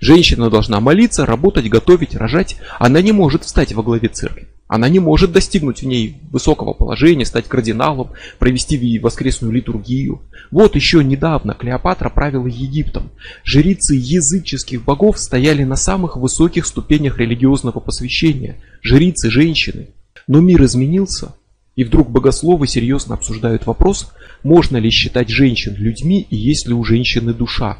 Женщина 0.00 0.50
должна 0.50 0.80
молиться, 0.80 1.26
работать, 1.26 1.68
готовить, 1.68 2.16
рожать. 2.16 2.56
Она 2.78 3.00
не 3.00 3.12
может 3.12 3.44
встать 3.44 3.72
во 3.72 3.82
главе 3.82 4.08
церкви. 4.08 4.48
Она 4.68 4.88
не 4.88 4.98
может 4.98 5.30
достигнуть 5.30 5.82
в 5.82 5.86
ней 5.86 6.16
высокого 6.32 6.72
положения, 6.72 7.24
стать 7.24 7.46
кардиналом, 7.46 8.10
провести 8.40 8.98
воскресную 8.98 9.52
литургию. 9.52 10.22
Вот 10.50 10.74
еще 10.74 11.04
недавно 11.04 11.54
Клеопатра 11.54 12.08
правила 12.08 12.48
Египтом. 12.48 13.10
Жрицы 13.44 13.94
языческих 13.94 14.82
богов 14.82 15.20
стояли 15.20 15.62
на 15.62 15.76
самых 15.76 16.16
высоких 16.16 16.66
ступенях 16.66 17.18
религиозного 17.18 17.78
посвящения. 17.78 18.56
Жрицы, 18.82 19.30
женщины. 19.30 19.90
Но 20.26 20.40
мир 20.40 20.64
изменился, 20.64 21.36
и 21.76 21.84
вдруг 21.84 22.10
богословы 22.10 22.66
серьезно 22.66 23.14
обсуждают 23.14 23.66
вопрос, 23.66 24.12
можно 24.42 24.78
ли 24.78 24.90
считать 24.90 25.28
женщин 25.28 25.74
людьми 25.76 26.26
и 26.28 26.36
есть 26.36 26.66
ли 26.66 26.74
у 26.74 26.82
женщины 26.82 27.34
душа. 27.34 27.78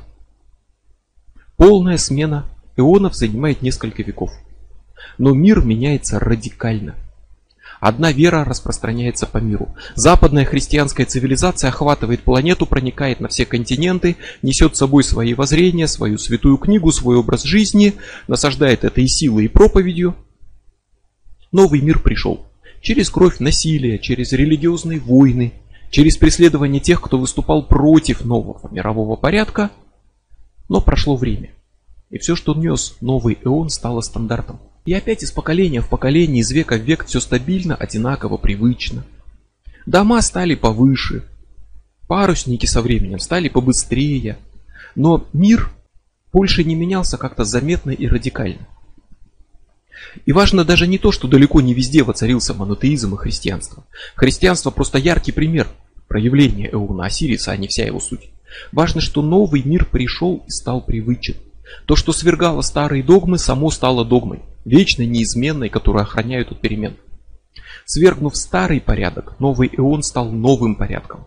Полная 1.56 1.96
смена 1.96 2.44
эонов 2.76 3.14
занимает 3.14 3.62
несколько 3.62 4.02
веков. 4.02 4.30
Но 5.16 5.32
мир 5.32 5.64
меняется 5.64 6.18
радикально. 6.18 6.94
Одна 7.80 8.12
вера 8.12 8.44
распространяется 8.44 9.26
по 9.26 9.38
миру. 9.38 9.74
Западная 9.94 10.44
христианская 10.44 11.04
цивилизация 11.04 11.68
охватывает 11.68 12.22
планету, 12.22 12.66
проникает 12.66 13.20
на 13.20 13.28
все 13.28 13.46
континенты, 13.46 14.16
несет 14.42 14.76
с 14.76 14.78
собой 14.78 15.04
свои 15.04 15.34
воззрения, 15.34 15.86
свою 15.86 16.18
святую 16.18 16.58
книгу, 16.58 16.90
свой 16.92 17.16
образ 17.16 17.44
жизни, 17.44 17.94
насаждает 18.28 18.84
это 18.84 19.00
и 19.00 19.06
силой, 19.06 19.46
и 19.46 19.48
проповедью. 19.48 20.16
Новый 21.52 21.80
мир 21.80 21.98
пришел. 21.98 22.46
Через 22.80 23.10
кровь 23.10 23.38
насилия, 23.40 23.98
через 23.98 24.32
религиозные 24.32 25.00
войны, 25.00 25.52
через 25.90 26.16
преследование 26.16 26.80
тех, 26.80 27.00
кто 27.00 27.18
выступал 27.18 27.66
против 27.66 28.24
нового 28.24 28.68
мирового 28.70 29.16
порядка. 29.16 29.70
Но 30.68 30.80
прошло 30.80 31.16
время. 31.16 31.50
И 32.10 32.18
все, 32.18 32.36
что 32.36 32.54
нес 32.54 32.96
новый 33.00 33.38
эон, 33.42 33.68
стало 33.68 34.00
стандартом. 34.00 34.60
И 34.84 34.92
опять 34.92 35.22
из 35.24 35.32
поколения 35.32 35.80
в 35.80 35.88
поколение, 35.88 36.40
из 36.40 36.50
века 36.52 36.76
в 36.76 36.82
век 36.82 37.04
все 37.06 37.20
стабильно, 37.20 37.74
одинаково, 37.74 38.36
привычно. 38.36 39.04
Дома 39.84 40.22
стали 40.22 40.54
повыше, 40.54 41.24
парусники 42.06 42.66
со 42.66 42.82
временем 42.82 43.18
стали 43.18 43.48
побыстрее, 43.48 44.38
но 44.94 45.26
мир 45.32 45.70
больше 46.32 46.64
не 46.64 46.74
менялся 46.74 47.18
как-то 47.18 47.44
заметно 47.44 47.90
и 47.90 48.06
радикально. 48.06 48.66
И 50.24 50.32
важно 50.32 50.64
даже 50.64 50.86
не 50.86 50.98
то, 50.98 51.12
что 51.12 51.28
далеко 51.28 51.60
не 51.60 51.74
везде 51.74 52.02
воцарился 52.02 52.54
монотеизм 52.54 53.14
и 53.14 53.18
христианство. 53.18 53.84
Христианство 54.14 54.70
просто 54.70 54.98
яркий 54.98 55.32
пример 55.32 55.68
проявления 56.08 56.70
Эуна 56.72 57.06
Осириса, 57.06 57.52
а 57.52 57.56
не 57.56 57.68
вся 57.68 57.84
его 57.84 58.00
суть. 58.00 58.30
Важно, 58.72 59.00
что 59.00 59.22
новый 59.22 59.62
мир 59.62 59.84
пришел 59.84 60.44
и 60.46 60.50
стал 60.50 60.84
привычен. 60.84 61.36
То, 61.86 61.96
что 61.96 62.12
свергало 62.12 62.62
старые 62.62 63.02
догмы, 63.02 63.38
само 63.38 63.70
стало 63.70 64.04
догмой, 64.04 64.42
вечной, 64.64 65.06
неизменной, 65.06 65.68
которую 65.68 66.02
охраняют 66.02 66.52
от 66.52 66.60
перемен. 66.60 66.96
Свергнув 67.84 68.36
старый 68.36 68.80
порядок, 68.80 69.38
новый 69.38 69.70
эон 69.76 70.02
стал 70.02 70.30
новым 70.30 70.76
порядком. 70.76 71.26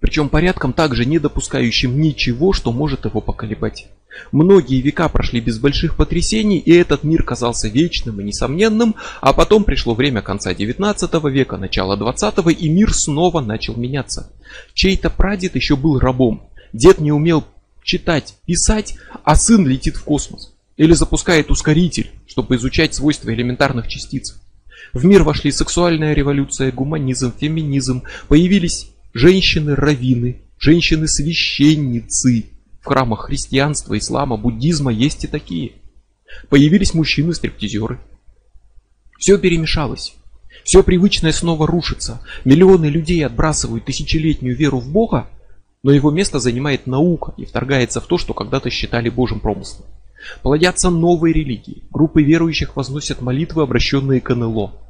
Причем 0.00 0.30
порядком 0.30 0.72
также 0.72 1.04
не 1.04 1.18
допускающим 1.18 2.00
ничего, 2.00 2.52
что 2.52 2.72
может 2.72 3.04
его 3.04 3.20
поколебать. 3.20 3.88
Многие 4.32 4.80
века 4.80 5.08
прошли 5.08 5.40
без 5.40 5.58
больших 5.58 5.96
потрясений, 5.96 6.58
и 6.58 6.72
этот 6.72 7.04
мир 7.04 7.22
казался 7.22 7.68
вечным 7.68 8.20
и 8.20 8.24
несомненным, 8.24 8.96
а 9.20 9.32
потом 9.32 9.64
пришло 9.64 9.94
время 9.94 10.22
конца 10.22 10.54
19 10.54 11.24
века, 11.24 11.58
начала 11.58 11.96
20 11.96 12.34
и 12.58 12.68
мир 12.68 12.92
снова 12.92 13.40
начал 13.40 13.76
меняться. 13.76 14.32
Чей-то 14.74 15.10
прадед 15.10 15.54
еще 15.54 15.76
был 15.76 15.98
рабом, 15.98 16.48
дед 16.72 16.98
не 16.98 17.12
умел 17.12 17.44
читать, 17.84 18.34
писать, 18.46 18.96
а 19.22 19.36
сын 19.36 19.66
летит 19.66 19.96
в 19.96 20.04
космос. 20.04 20.54
Или 20.76 20.94
запускает 20.94 21.50
ускоритель, 21.50 22.10
чтобы 22.26 22.56
изучать 22.56 22.94
свойства 22.94 23.32
элементарных 23.32 23.86
частиц. 23.86 24.40
В 24.94 25.04
мир 25.04 25.22
вошли 25.22 25.52
сексуальная 25.52 26.14
революция, 26.14 26.72
гуманизм, 26.72 27.32
феминизм, 27.38 28.02
появились 28.28 28.89
женщины-раввины, 29.12 30.42
женщины-священницы, 30.58 32.46
в 32.80 32.86
храмах 32.86 33.26
христианства, 33.26 33.98
ислама, 33.98 34.36
буддизма 34.36 34.92
есть 34.92 35.24
и 35.24 35.26
такие. 35.26 35.72
Появились 36.48 36.94
мужчины-стриптизеры. 36.94 37.98
Все 39.18 39.36
перемешалось. 39.38 40.14
Все 40.64 40.82
привычное 40.82 41.32
снова 41.32 41.66
рушится. 41.66 42.20
Миллионы 42.44 42.86
людей 42.86 43.24
отбрасывают 43.24 43.84
тысячелетнюю 43.84 44.56
веру 44.56 44.78
в 44.80 44.90
Бога, 44.90 45.28
но 45.82 45.92
его 45.92 46.10
место 46.10 46.38
занимает 46.38 46.86
наука 46.86 47.34
и 47.36 47.44
вторгается 47.44 48.00
в 48.00 48.06
то, 48.06 48.18
что 48.18 48.34
когда-то 48.34 48.70
считали 48.70 49.08
Божьим 49.08 49.40
промыслом. 49.40 49.86
Плодятся 50.42 50.90
новые 50.90 51.32
религии. 51.32 51.84
Группы 51.90 52.22
верующих 52.22 52.76
возносят 52.76 53.22
молитвы, 53.22 53.62
обращенные 53.62 54.20
к 54.20 54.34
НЛО. 54.34 54.89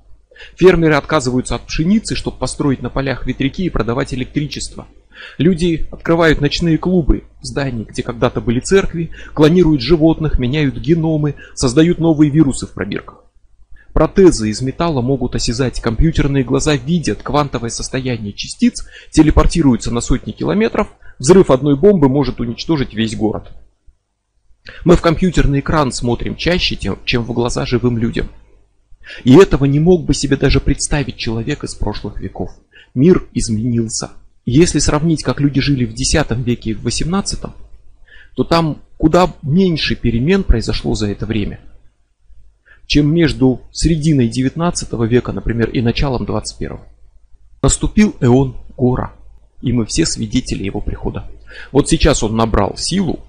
Фермеры 0.57 0.95
отказываются 0.95 1.55
от 1.55 1.67
пшеницы, 1.67 2.15
чтобы 2.15 2.39
построить 2.39 2.83
на 2.83 2.91
полях 2.91 3.27
ветряки 3.27 3.65
и 3.65 3.71
продавать 3.71 4.15
электричество. 4.15 4.87
Люди 5.39 5.87
открывают 5.91 6.41
ночные 6.41 6.79
клубы 6.79 7.25
в 7.41 7.45
здании, 7.45 7.85
где 7.85 8.03
когда-то 8.03 8.41
были 8.41 8.61
церкви, 8.61 9.11
клонируют 9.35 9.83
животных, 9.83 10.39
меняют 10.39 10.77
геномы, 10.77 11.35
создают 11.55 11.99
новые 11.99 12.31
вирусы 12.31 12.67
в 12.67 12.73
пробирках. 12.73 13.25
Протезы 13.93 14.51
из 14.51 14.63
металла 14.63 15.03
могут 15.03 15.35
осязать, 15.35 15.81
компьютерные 15.81 16.45
глаза 16.45 16.77
видят 16.77 17.23
квантовое 17.23 17.71
состояние 17.71 18.33
частиц, 18.33 18.87
телепортируются 19.11 19.93
на 19.93 20.01
сотни 20.01 20.33
километров, 20.33 20.89
взрыв 21.19 21.51
одной 21.51 21.77
бомбы 21.77 22.09
может 22.09 22.41
уничтожить 22.41 22.95
весь 22.95 23.17
город. 23.17 23.51
Мы 24.85 24.95
в 24.97 25.01
компьютерный 25.01 25.61
экран 25.61 25.91
смотрим 25.91 26.37
чаще, 26.37 26.79
чем 27.05 27.25
в 27.25 27.33
глаза 27.33 27.67
живым 27.67 27.99
людям. 27.99 28.29
И 29.25 29.37
этого 29.37 29.65
не 29.65 29.81
мог 29.81 30.05
бы 30.05 30.15
себе 30.15 30.37
даже 30.37 30.61
представить 30.61 31.17
человек 31.17 31.65
из 31.65 31.75
прошлых 31.75 32.21
веков. 32.21 32.51
Мир 32.95 33.27
изменился. 33.33 34.11
Если 34.47 34.79
сравнить, 34.79 35.23
как 35.23 35.41
люди 35.41 35.61
жили 35.61 35.85
в 35.85 35.93
X 35.93 36.15
веке 36.45 36.71
и 36.71 36.75
в 36.75 36.87
XVIII, 36.87 37.53
то 38.35 38.45
там 38.45 38.83
куда 38.97 39.35
меньше 39.43 39.97
перемен 39.97 40.45
произошло 40.45 40.95
за 40.95 41.09
это 41.09 41.27
время, 41.27 41.61
чем 42.87 43.13
между 43.13 43.63
серединой 43.73 44.29
XIX 44.29 45.07
века, 45.07 45.33
например, 45.33 45.71
и 45.71 45.81
началом 45.81 46.25
XXI. 46.25 46.81
Наступил 47.63 48.17
эон 48.21 48.57
Гора, 48.77 49.13
и 49.63 49.73
мы 49.73 49.85
все 49.87 50.07
свидетели 50.07 50.65
его 50.65 50.81
прихода. 50.81 51.31
Вот 51.73 51.89
сейчас 51.89 52.23
он 52.23 52.37
набрал 52.37 52.77
силу, 52.77 53.21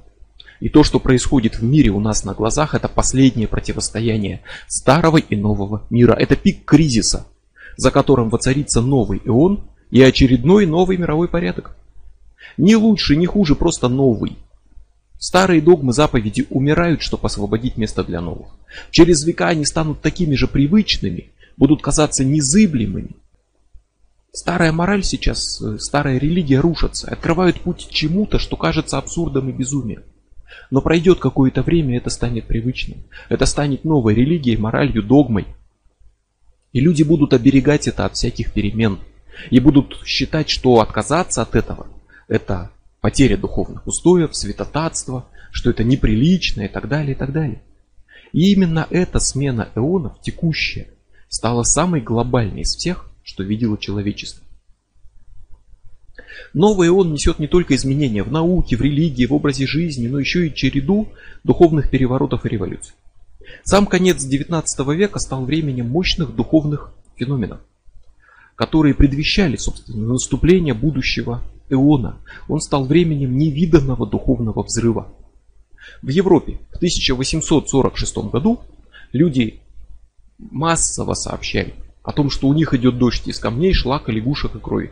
и 0.61 0.69
то, 0.69 0.83
что 0.83 0.99
происходит 0.99 1.55
в 1.55 1.63
мире 1.63 1.89
у 1.89 1.99
нас 1.99 2.23
на 2.23 2.35
глазах, 2.35 2.75
это 2.75 2.87
последнее 2.87 3.47
противостояние 3.47 4.41
старого 4.67 5.17
и 5.17 5.35
нового 5.35 5.87
мира. 5.89 6.13
Это 6.13 6.35
пик 6.35 6.63
кризиса, 6.65 7.25
за 7.77 7.89
которым 7.89 8.29
воцарится 8.29 8.79
новый 8.79 9.21
эон 9.25 9.63
и 9.89 10.01
очередной 10.03 10.67
новый 10.67 10.97
мировой 10.97 11.27
порядок. 11.27 11.75
Не 12.57 12.75
лучше, 12.75 13.15
не 13.15 13.25
хуже, 13.25 13.55
просто 13.55 13.87
новый. 13.87 14.37
Старые 15.17 15.61
догмы 15.61 15.93
заповеди 15.93 16.45
умирают, 16.51 17.01
чтобы 17.01 17.25
освободить 17.25 17.77
место 17.77 18.03
для 18.03 18.21
новых. 18.21 18.49
Через 18.91 19.23
века 19.23 19.47
они 19.47 19.65
станут 19.65 20.01
такими 20.01 20.35
же 20.35 20.47
привычными, 20.47 21.31
будут 21.57 21.81
казаться 21.81 22.23
незыблемыми. 22.23 23.15
Старая 24.31 24.71
мораль 24.71 25.03
сейчас, 25.03 25.59
э, 25.59 25.79
старая 25.79 26.19
религия 26.19 26.59
рушатся, 26.59 27.09
открывают 27.09 27.59
путь 27.61 27.87
чему-то, 27.89 28.37
что 28.37 28.55
кажется 28.57 28.97
абсурдом 28.99 29.49
и 29.49 29.51
безумием. 29.51 30.03
Но 30.71 30.81
пройдет 30.81 31.19
какое-то 31.19 31.61
время, 31.61 31.97
это 31.97 32.09
станет 32.09 32.47
привычным. 32.47 33.03
Это 33.27 33.45
станет 33.45 33.83
новой 33.83 34.15
религией, 34.15 34.55
моралью, 34.55 35.03
догмой. 35.03 35.45
И 36.71 36.79
люди 36.79 37.03
будут 37.03 37.33
оберегать 37.33 37.89
это 37.89 38.05
от 38.05 38.15
всяких 38.15 38.53
перемен. 38.53 38.99
И 39.49 39.59
будут 39.59 40.01
считать, 40.05 40.49
что 40.49 40.79
отказаться 40.79 41.41
от 41.41 41.55
этого– 41.55 41.87
это 42.29 42.71
потеря 43.01 43.35
духовных 43.35 43.85
устоев, 43.85 44.35
святотатство, 44.35 45.27
что 45.51 45.69
это 45.69 45.83
неприлично 45.83 46.61
и 46.61 46.67
так 46.69 46.87
далее, 46.87 47.11
и 47.11 47.17
так 47.17 47.33
далее. 47.33 47.61
И 48.31 48.53
именно 48.53 48.87
эта 48.89 49.19
смена 49.19 49.69
эонов, 49.75 50.21
текущая, 50.21 50.87
стала 51.27 51.63
самой 51.63 51.99
глобальной 51.99 52.61
из 52.61 52.75
всех, 52.75 53.09
что 53.23 53.43
видело 53.43 53.77
человечество. 53.77 54.45
Новый 56.53 56.89
он 56.89 57.13
несет 57.13 57.39
не 57.39 57.47
только 57.47 57.75
изменения 57.75 58.23
в 58.23 58.31
науке, 58.31 58.77
в 58.77 58.81
религии, 58.81 59.25
в 59.25 59.33
образе 59.33 59.67
жизни, 59.67 60.07
но 60.07 60.19
еще 60.19 60.47
и 60.47 60.53
череду 60.53 61.09
духовных 61.43 61.89
переворотов 61.89 62.45
и 62.45 62.49
революций. 62.49 62.93
Сам 63.63 63.85
конец 63.85 64.25
XIX 64.25 64.63
века 64.95 65.19
стал 65.19 65.45
временем 65.45 65.89
мощных 65.89 66.35
духовных 66.35 66.93
феноменов, 67.15 67.59
которые 68.55 68.93
предвещали, 68.93 69.55
собственно, 69.55 70.13
наступление 70.13 70.73
будущего 70.73 71.41
эона. 71.69 72.17
Он 72.47 72.59
стал 72.59 72.85
временем 72.85 73.37
невиданного 73.37 74.07
духовного 74.07 74.63
взрыва. 74.63 75.13
В 76.01 76.09
Европе 76.09 76.59
в 76.71 76.77
1846 76.77 78.17
году 78.31 78.61
люди 79.11 79.61
массово 80.37 81.13
сообщали 81.13 81.73
о 82.03 82.11
том, 82.11 82.29
что 82.29 82.47
у 82.47 82.53
них 82.53 82.73
идет 82.73 82.97
дождь 82.97 83.27
из 83.27 83.39
камней, 83.39 83.73
шлака, 83.73 84.11
лягушек 84.11 84.55
и 84.55 84.59
крови. 84.59 84.91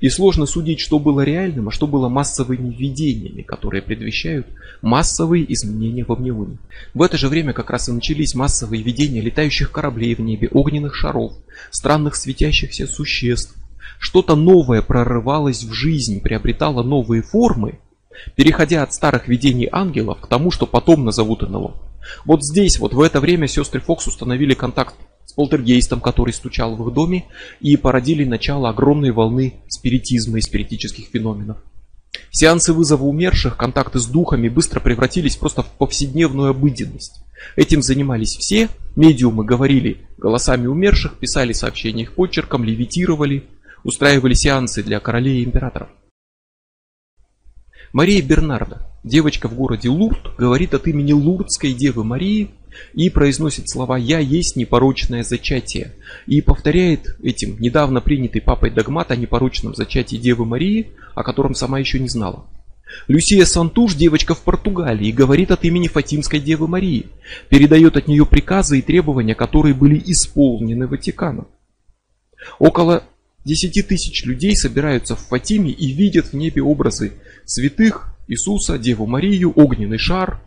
И 0.00 0.08
сложно 0.08 0.46
судить, 0.46 0.80
что 0.80 0.98
было 0.98 1.20
реальным, 1.20 1.68
а 1.68 1.70
что 1.70 1.86
было 1.86 2.08
массовыми 2.08 2.74
видениями, 2.74 3.42
которые 3.42 3.82
предвещают 3.82 4.46
массовые 4.80 5.50
изменения 5.52 6.04
во 6.04 6.14
внеоне. 6.14 6.58
В 6.94 7.02
это 7.02 7.18
же 7.18 7.28
время 7.28 7.52
как 7.52 7.70
раз 7.70 7.88
и 7.88 7.92
начались 7.92 8.34
массовые 8.34 8.82
видения 8.82 9.20
летающих 9.20 9.70
кораблей 9.70 10.14
в 10.14 10.20
небе, 10.20 10.48
огненных 10.50 10.94
шаров, 10.94 11.34
странных 11.70 12.16
светящихся 12.16 12.86
существ. 12.86 13.54
Что-то 13.98 14.36
новое 14.36 14.80
прорывалось 14.80 15.64
в 15.64 15.72
жизнь, 15.72 16.22
приобретало 16.22 16.82
новые 16.82 17.22
формы, 17.22 17.78
переходя 18.34 18.82
от 18.82 18.94
старых 18.94 19.28
видений 19.28 19.68
ангелов 19.70 20.20
к 20.20 20.26
тому, 20.26 20.50
что 20.50 20.66
потом 20.66 21.04
назовут 21.04 21.42
НЛО. 21.42 21.76
Вот 22.24 22.42
здесь, 22.42 22.78
вот 22.78 22.94
в 22.94 23.00
это 23.00 23.20
время 23.20 23.46
сестры 23.46 23.80
Фокс 23.80 24.06
установили 24.06 24.54
контакт 24.54 24.94
полтергейстом, 25.40 26.02
который 26.02 26.34
стучал 26.34 26.76
в 26.76 26.86
их 26.86 26.92
доме, 26.92 27.24
и 27.60 27.78
породили 27.78 28.24
начало 28.24 28.68
огромной 28.68 29.10
волны 29.10 29.54
спиритизма 29.68 30.36
и 30.36 30.42
спиритических 30.42 31.06
феноменов. 31.06 31.56
Сеансы 32.30 32.74
вызова 32.74 33.04
умерших, 33.04 33.56
контакты 33.56 34.00
с 34.00 34.04
духами 34.04 34.50
быстро 34.50 34.80
превратились 34.80 35.36
просто 35.36 35.62
в 35.62 35.70
повседневную 35.78 36.50
обыденность. 36.50 37.22
Этим 37.56 37.80
занимались 37.80 38.36
все, 38.36 38.68
медиумы 38.96 39.46
говорили 39.46 40.06
голосами 40.18 40.66
умерших, 40.66 41.14
писали 41.14 41.54
сообщения 41.54 42.02
их 42.02 42.14
почерком, 42.14 42.62
левитировали, 42.62 43.44
устраивали 43.82 44.34
сеансы 44.34 44.82
для 44.82 45.00
королей 45.00 45.40
и 45.40 45.44
императоров. 45.44 45.88
Мария 47.92 48.22
Бернарда, 48.22 48.86
девочка 49.02 49.48
в 49.48 49.54
городе 49.54 49.88
Лурд, 49.88 50.36
говорит 50.38 50.74
от 50.74 50.86
имени 50.86 51.12
Лурдской 51.12 51.72
Девы 51.72 52.04
Марии 52.04 52.50
и 52.94 53.10
произносит 53.10 53.68
слова 53.68 53.96
«Я 53.96 54.20
есть 54.20 54.54
непорочное 54.54 55.24
зачатие» 55.24 55.94
и 56.26 56.40
повторяет 56.40 57.16
этим 57.20 57.56
недавно 57.58 58.00
принятый 58.00 58.42
папой 58.42 58.70
догмат 58.70 59.10
о 59.10 59.16
непорочном 59.16 59.74
зачатии 59.74 60.16
Девы 60.16 60.44
Марии, 60.44 60.92
о 61.16 61.24
котором 61.24 61.54
сама 61.54 61.80
еще 61.80 61.98
не 61.98 62.08
знала. 62.08 62.46
Люсия 63.08 63.44
Сантуш, 63.44 63.94
девочка 63.94 64.36
в 64.36 64.42
Португалии, 64.42 65.10
говорит 65.10 65.50
от 65.50 65.64
имени 65.64 65.88
Фатимской 65.88 66.38
Девы 66.38 66.68
Марии, 66.68 67.06
передает 67.48 67.96
от 67.96 68.06
нее 68.06 68.24
приказы 68.24 68.78
и 68.78 68.82
требования, 68.82 69.34
которые 69.34 69.74
были 69.74 70.00
исполнены 70.06 70.86
Ватиканом. 70.86 71.48
Около 72.60 73.02
10 73.44 73.86
тысяч 73.86 74.24
людей 74.24 74.54
собираются 74.56 75.16
в 75.16 75.20
Фатиме 75.20 75.70
и 75.70 75.92
видят 75.92 76.26
в 76.26 76.34
небе 76.34 76.62
образы 76.62 77.12
святых, 77.50 78.14
Иисуса, 78.28 78.78
Деву 78.78 79.06
Марию, 79.06 79.52
огненный 79.56 79.98
шар. 79.98 80.40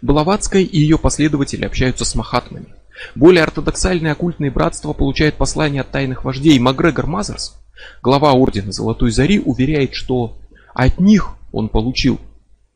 Блаватская 0.00 0.62
и 0.62 0.78
ее 0.78 0.96
последователи 0.96 1.66
общаются 1.66 2.06
с 2.06 2.14
махатмами. 2.14 2.74
Более 3.14 3.44
ортодоксальные 3.44 4.12
оккультные 4.12 4.50
братства 4.50 4.94
получают 4.94 5.34
послания 5.34 5.82
от 5.82 5.90
тайных 5.90 6.24
вождей. 6.24 6.58
Макгрегор 6.58 7.06
Мазерс, 7.06 7.60
глава 8.02 8.32
ордена 8.32 8.72
Золотой 8.72 9.10
Зари, 9.10 9.40
уверяет, 9.40 9.94
что 9.94 10.38
от 10.72 10.98
них 10.98 11.34
он 11.52 11.68
получил 11.68 12.18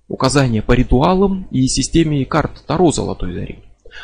указания 0.06 0.60
по 0.60 0.72
ритуалам 0.72 1.48
и 1.50 1.66
системе 1.68 2.26
карт 2.26 2.62
Таро 2.66 2.92
Золотой 2.92 3.32
Зари. 3.32 3.58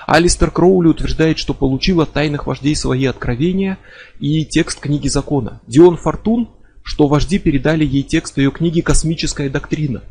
Алистер 0.07 0.51
Кроули 0.51 0.89
утверждает, 0.89 1.37
что 1.37 1.53
получил 1.53 2.01
от 2.01 2.13
тайных 2.13 2.47
вождей 2.47 2.75
свои 2.75 3.05
откровения 3.05 3.77
и 4.19 4.47
текст 4.47 4.81
книги 4.81 5.09
закона. 5.09 5.61
Дион 5.67 5.99
Фортун, 5.99 6.49
что 6.83 7.09
вожди 7.09 7.39
передали 7.39 7.85
ей 7.85 8.03
текст 8.03 8.39
ее 8.39 8.51
книги 8.51 8.81
«Космическая 8.81 9.49
доктрина». 9.49 10.03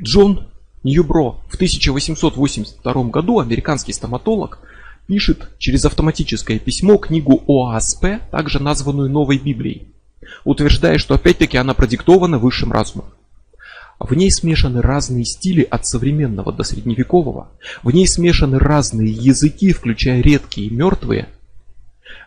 Джон 0.00 0.48
Ньюбро 0.82 1.36
в 1.48 1.54
1882 1.54 3.04
году, 3.04 3.40
американский 3.40 3.92
стоматолог, 3.92 4.58
пишет 5.06 5.50
через 5.58 5.84
автоматическое 5.84 6.58
письмо 6.58 6.98
книгу 6.98 7.42
ОАСП, 7.46 8.06
также 8.30 8.60
названную 8.60 9.10
Новой 9.10 9.38
Библией, 9.38 9.88
утверждая, 10.44 10.98
что 10.98 11.14
опять-таки 11.14 11.56
она 11.56 11.74
продиктована 11.74 12.38
высшим 12.38 12.72
разумом. 12.72 13.06
В 13.98 14.12
ней 14.14 14.30
смешаны 14.30 14.82
разные 14.82 15.24
стили 15.24 15.62
от 15.62 15.86
современного 15.86 16.52
до 16.52 16.64
средневекового. 16.64 17.48
В 17.82 17.90
ней 17.90 18.06
смешаны 18.06 18.58
разные 18.58 19.10
языки, 19.10 19.72
включая 19.72 20.20
редкие 20.20 20.66
и 20.66 20.70
мертвые. 20.70 21.28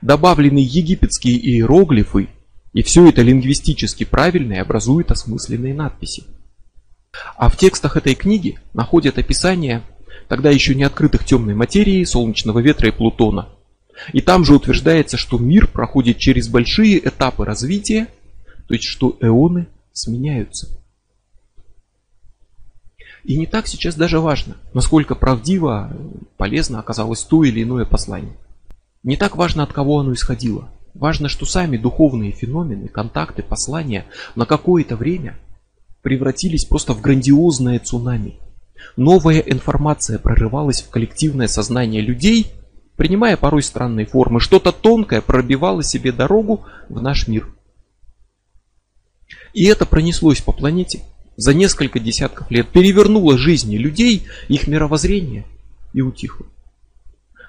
Добавлены 0.02 0.60
египетские 0.60 1.38
иероглифы, 1.38 2.30
и 2.74 2.84
все 2.84 3.08
это 3.10 3.22
лингвистически 3.22 4.04
правильно 4.04 4.54
и 4.54 4.58
образует 4.58 5.12
осмысленные 5.12 5.74
надписи. 5.74 6.24
А 7.36 7.50
в 7.50 7.58
текстах 7.58 7.98
этой 7.98 8.16
книги 8.16 8.60
находят 8.74 9.18
описание 9.18 9.84
тогда 10.28 10.50
еще 10.50 10.76
не 10.76 10.84
открытых 10.84 11.26
темной 11.26 11.56
материи, 11.56 12.04
солнечного 12.04 12.60
ветра 12.60 12.90
и 12.90 12.92
Плутона. 12.92 13.50
И 14.14 14.22
там 14.22 14.46
же 14.46 14.56
утверждается, 14.56 15.18
что 15.18 15.38
мир 15.38 15.68
проходит 15.68 16.18
через 16.18 16.48
большие 16.48 17.00
этапы 17.00 17.46
развития, 17.46 18.08
то 18.68 18.74
есть 18.74 18.86
что 18.86 19.18
эоны 19.22 19.68
сменяются. 19.94 20.78
И 23.24 23.38
не 23.38 23.46
так 23.46 23.68
сейчас 23.68 23.96
даже 23.96 24.20
важно, 24.20 24.56
насколько 24.74 25.16
правдиво, 25.16 25.92
полезно 26.38 26.80
оказалось 26.80 27.24
то 27.24 27.44
или 27.44 27.64
иное 27.64 27.86
послание. 27.86 28.38
Не 29.04 29.18
так 29.18 29.36
важно, 29.36 29.64
от 29.64 29.74
кого 29.74 30.00
оно 30.00 30.14
исходило. 30.14 30.70
Важно, 30.98 31.30
что 31.30 31.46
сами 31.46 31.78
духовные 31.78 32.32
феномены, 32.32 32.88
контакты, 32.88 33.44
послания 33.44 34.08
на 34.36 34.48
какое-то 34.48 34.96
время 34.96 35.38
превратились 36.02 36.66
просто 36.66 36.94
в 36.94 37.02
грандиозное 37.02 37.78
цунами. 37.78 38.40
Новая 38.96 39.40
информация 39.40 40.18
прорывалась 40.18 40.82
в 40.82 40.90
коллективное 40.90 41.48
сознание 41.48 42.02
людей, 42.02 42.52
принимая 42.96 43.38
порой 43.38 43.62
странные 43.62 44.08
формы. 44.08 44.40
Что-то 44.40 44.72
тонкое 44.72 45.22
пробивало 45.22 45.84
себе 45.84 46.12
дорогу 46.12 46.66
в 46.90 47.00
наш 47.00 47.28
мир. 47.28 47.48
И 49.54 49.66
это 49.66 49.86
пронеслось 49.86 50.42
по 50.42 50.52
планете 50.52 51.04
за 51.36 51.54
несколько 51.54 52.00
десятков 52.00 52.50
лет, 52.50 52.70
перевернуло 52.70 53.38
жизни 53.38 53.78
людей, 53.78 54.26
их 54.48 54.68
мировоззрение 54.68 55.46
и 55.94 56.02
утихло. 56.02 56.48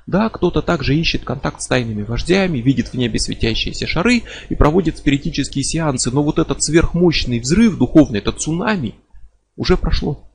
Да, 0.08 0.30
кто-то 0.30 0.62
также 0.62 0.96
ищет 0.96 1.22
контакт 1.22 1.60
с 1.60 1.66
тайными 1.66 2.02
вождями, 2.02 2.60
видит 2.60 2.88
в 2.88 2.94
небе 2.94 3.18
светящиеся 3.18 3.86
шары 3.86 4.22
и 4.48 4.54
проводит 4.54 4.96
спиритические 4.96 5.62
сеансы, 5.62 6.10
но 6.10 6.22
вот 6.22 6.38
этот 6.38 6.62
сверхмощный 6.62 7.40
взрыв 7.40 7.76
духовный, 7.76 8.20
этот 8.20 8.40
цунами, 8.40 8.94
уже 9.54 9.76
прошло. 9.76 10.26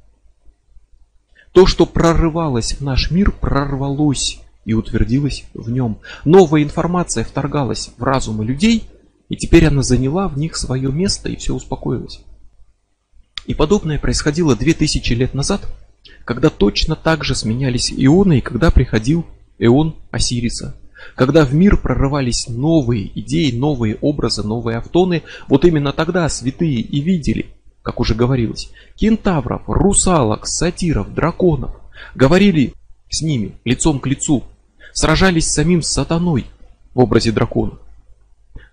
То, 1.54 1.66
что 1.66 1.88
прорывалось 1.88 2.74
в 2.74 2.82
наш 2.82 3.10
мир, 3.10 3.32
прорвалось 3.32 4.42
и 4.64 4.76
утвердилось 4.76 5.46
в 5.56 5.72
нем. 5.72 5.98
Новая 6.24 6.62
информация 6.62 7.24
вторгалась 7.24 7.90
в 7.98 8.04
разумы 8.04 8.46
людей, 8.46 8.84
и 9.30 9.36
теперь 9.36 9.66
она 9.66 9.82
заняла 9.82 10.28
в 10.28 10.38
них 10.38 10.56
свое 10.56 10.92
место, 10.92 11.30
и 11.30 11.36
все 11.36 11.52
успокоилось. 11.52 12.20
И 13.48 13.56
подобное 13.56 13.98
происходило 13.98 14.56
2000 14.56 15.14
лет 15.14 15.34
назад, 15.34 15.68
когда 16.26 16.52
точно 16.52 16.96
так 16.96 17.24
же 17.24 17.34
сменялись 17.34 17.92
ионы 17.92 18.38
и 18.38 18.42
когда 18.42 18.70
приходил 18.70 19.26
эон 19.66 19.96
Осириса. 20.12 20.76
Когда 21.16 21.46
в 21.46 21.54
мир 21.54 21.78
прорывались 21.78 22.48
новые 22.48 23.12
идеи, 23.20 23.52
новые 23.52 23.98
образы, 24.02 24.44
новые 24.44 24.78
автоны, 24.78 25.24
вот 25.48 25.66
именно 25.66 25.92
тогда 25.92 26.28
святые 26.30 26.80
и 26.80 27.02
видели, 27.02 27.48
как 27.82 28.00
уже 28.00 28.16
говорилось, 28.16 28.72
кентавров, 28.96 29.64
русалок, 29.68 30.48
сатиров, 30.48 31.14
драконов. 31.14 31.72
Говорили 32.16 32.74
с 33.10 33.22
ними 33.22 33.58
лицом 33.66 34.00
к 34.00 34.08
лицу, 34.08 34.44
сражались 34.94 35.48
с 35.48 35.54
самим 35.54 35.82
сатаной 35.82 36.46
в 36.94 37.00
образе 37.00 37.32
дракона. 37.32 37.74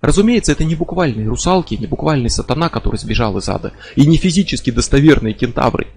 Разумеется, 0.01 0.53
это 0.53 0.65
не 0.65 0.75
буквальные 0.75 1.29
русалки, 1.29 1.75
не 1.75 1.87
буквальный 1.87 2.31
сатана, 2.31 2.69
который 2.69 2.97
сбежал 2.97 3.37
из 3.37 3.49
ада, 3.49 3.73
и 3.97 4.07
не 4.07 4.17
физически 4.17 4.71
достоверные 4.71 5.35
кентавры, 5.35 5.89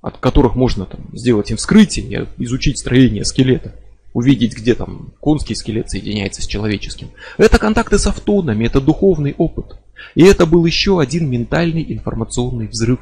от 0.00 0.18
которых 0.18 0.56
можно 0.56 0.86
там, 0.86 1.00
сделать 1.12 1.50
им 1.50 1.56
вскрытие, 1.56 2.26
изучить 2.38 2.78
строение 2.78 3.24
скелета, 3.24 3.74
увидеть, 4.12 4.56
где 4.56 4.74
там 4.74 5.12
конский 5.20 5.54
скелет 5.54 5.90
соединяется 5.90 6.42
с 6.42 6.46
человеческим. 6.46 7.10
Это 7.38 7.58
контакты 7.58 7.98
с 7.98 8.06
автонами, 8.06 8.66
это 8.66 8.80
духовный 8.80 9.34
опыт. 9.38 9.76
И 10.14 10.22
это 10.22 10.46
был 10.46 10.64
еще 10.66 11.00
один 11.00 11.30
ментальный 11.30 11.84
информационный 11.92 12.66
взрыв, 12.66 13.00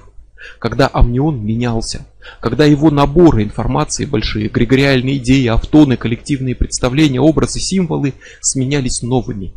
когда 0.59 0.87
амнион 0.87 1.45
менялся, 1.45 2.07
когда 2.41 2.65
его 2.65 2.91
наборы 2.91 3.43
информации 3.43 4.05
большие, 4.05 4.47
эгрегориальные 4.47 5.17
идеи, 5.17 5.47
автоны, 5.47 5.97
коллективные 5.97 6.55
представления, 6.55 7.21
образы, 7.21 7.59
символы 7.59 8.15
сменялись 8.41 9.03
новыми, 9.03 9.55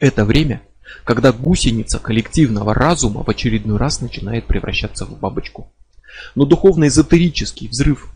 это 0.00 0.24
время, 0.24 0.62
когда 1.04 1.30
гусеница 1.30 1.98
коллективного 1.98 2.74
разума 2.74 3.22
в 3.22 3.28
очередной 3.28 3.76
раз 3.76 4.00
начинает 4.00 4.46
превращаться 4.46 5.04
в 5.04 5.18
бабочку. 5.18 5.70
Но 6.34 6.44
духовно-эзотерический 6.46 7.68
взрыв 7.68 8.10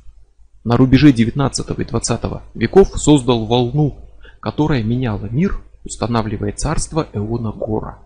на 0.64 0.76
рубеже 0.76 1.12
19 1.12 1.78
и 1.78 1.84
20 1.84 2.20
веков 2.54 2.88
создал 2.96 3.44
волну, 3.44 3.98
которая 4.40 4.82
меняла 4.82 5.26
мир, 5.30 5.60
устанавливая 5.84 6.52
царство 6.52 7.06
Эона 7.12 7.52
Гора. 7.52 7.98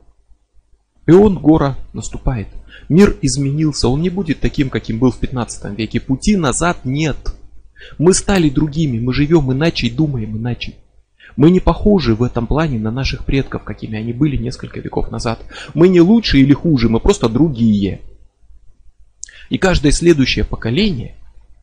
Эон 1.07 1.39
Гора 1.39 1.77
наступает. 1.93 2.49
Мир 2.89 3.17
изменился, 3.23 3.89
он 3.89 4.03
не 4.03 4.11
будет 4.11 4.41
таким, 4.41 4.71
каким 4.71 4.99
был 4.99 5.11
в 5.11 5.19
15 5.19 5.79
веке. 5.79 6.01
Пути 6.01 6.37
назад 6.37 6.85
нет. 6.85 7.17
Мы 7.97 8.13
стали 8.13 8.51
другими, 8.51 8.99
мы 8.99 9.15
живем 9.15 9.53
иначе 9.53 9.87
и 9.87 9.91
думаем 9.91 10.37
иначе. 10.37 10.75
Мы 11.37 11.51
не 11.51 11.61
похожи 11.61 12.17
в 12.17 12.25
этом 12.25 12.49
плане 12.49 12.81
на 12.81 12.91
наших 12.91 13.25
предков, 13.25 13.63
какими 13.63 13.97
они 13.97 14.13
были 14.13 14.37
несколько 14.37 14.81
веков 14.81 15.13
назад. 15.13 15.39
Мы 15.75 15.89
не 15.89 16.01
лучше 16.01 16.41
или 16.41 16.53
хуже, 16.53 16.89
мы 16.89 16.99
просто 16.99 17.29
другие. 17.29 18.01
И 19.49 19.57
каждое 19.57 19.93
следующее 19.93 20.45
поколение 20.45 21.15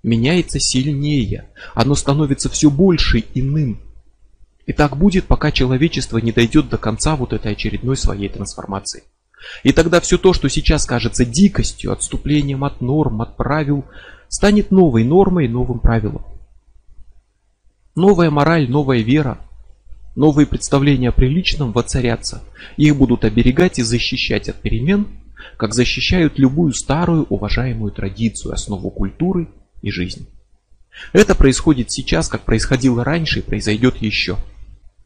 меняется 0.05 0.59
сильнее. 0.59 1.49
Оно 1.73 1.95
становится 1.95 2.49
все 2.49 2.69
больше 2.69 3.23
иным. 3.33 3.79
И 4.65 4.73
так 4.73 4.97
будет, 4.97 5.25
пока 5.25 5.51
человечество 5.51 6.17
не 6.19 6.31
дойдет 6.31 6.69
до 6.69 6.77
конца 6.77 7.15
вот 7.15 7.33
этой 7.33 7.51
очередной 7.51 7.97
своей 7.97 8.29
трансформации. 8.29 9.03
И 9.63 9.73
тогда 9.73 9.99
все 9.99 10.17
то, 10.17 10.33
что 10.33 10.49
сейчас 10.49 10.85
кажется 10.85 11.25
дикостью, 11.25 11.91
отступлением 11.91 12.63
от 12.63 12.81
норм, 12.81 13.21
от 13.21 13.35
правил, 13.35 13.85
станет 14.27 14.71
новой 14.71 15.03
нормой, 15.03 15.47
новым 15.47 15.79
правилом. 15.79 16.25
Новая 17.95 18.29
мораль, 18.29 18.69
новая 18.69 18.99
вера, 18.99 19.39
Новые 20.15 20.47
представления 20.47 21.09
о 21.09 21.11
приличном 21.11 21.73
воцарятся. 21.73 22.41
Их 22.77 22.95
будут 22.95 23.25
оберегать 23.25 23.79
и 23.79 23.83
защищать 23.83 24.47
от 24.47 24.55
перемен, 24.55 25.07
как 25.57 25.73
защищают 25.73 26.39
любую 26.39 26.73
старую 26.73 27.25
уважаемую 27.25 27.91
традицию, 27.91 28.53
основу 28.53 28.91
культуры 28.91 29.49
и 29.85 29.91
жизни. 29.91 30.25
Это 31.13 31.35
происходит 31.35 31.91
сейчас, 31.91 32.27
как 32.27 32.43
происходило 32.43 33.03
раньше 33.03 33.39
и 33.39 33.41
произойдет 33.41 34.01
еще. 34.01 34.37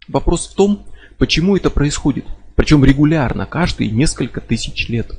Вопрос 0.07 0.47
в 0.47 0.55
том, 0.55 0.85
почему 1.17 1.55
это 1.55 1.69
происходит, 1.69 2.25
причем 2.55 2.83
регулярно, 2.83 3.45
каждые 3.45 3.91
несколько 3.91 4.41
тысяч 4.41 4.89
лет. 4.89 5.11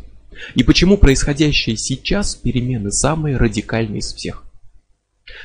И 0.55 0.63
почему 0.63 0.97
происходящие 0.97 1.77
сейчас 1.77 2.35
перемены 2.35 2.91
самые 2.91 3.37
радикальные 3.37 3.99
из 3.99 4.13
всех. 4.13 4.45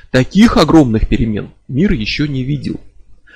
Таких 0.09 0.57
огромных 0.57 1.07
перемен 1.07 1.51
мир 1.67 1.91
еще 1.91 2.27
не 2.27 2.43
видел– 2.43 2.79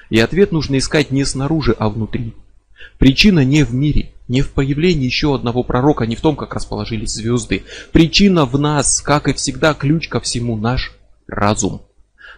и 0.10 0.20
ответ 0.20 0.52
нужно 0.52 0.78
искать 0.78 1.12
не 1.12 1.24
снаружи, 1.24 1.76
а 1.78 1.90
внутри. 1.90 2.34
Причина 2.98 3.44
не 3.44 3.64
в 3.64 3.74
мире, 3.74 4.12
не 4.30 4.42
в 4.42 4.52
появлении 4.52 5.06
еще 5.06 5.36
одного 5.36 5.64
пророка, 5.64 6.06
не 6.06 6.16
в 6.16 6.22
том, 6.22 6.36
как 6.38 6.54
расположились 6.54 7.14
звезды. 7.14 7.64
Причина 7.92 8.46
в 8.46 8.58
нас, 8.58 9.02
как 9.02 9.28
и 9.28 9.34
всегда, 9.34 9.74
ключ 9.74 10.08
ко 10.08 10.22
всему 10.22 10.56
наш 10.56 10.94
разум. 11.28 11.82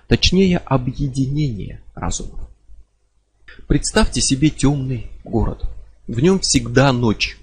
Точнее, 0.07 0.57
объединение 0.57 1.81
разума. 1.93 2.47
Представьте 3.67 4.21
себе 4.21 4.49
темный 4.49 5.11
город. 5.23 5.63
В 6.07 6.19
нем 6.21 6.39
всегда 6.39 6.91
ночь. 6.93 7.37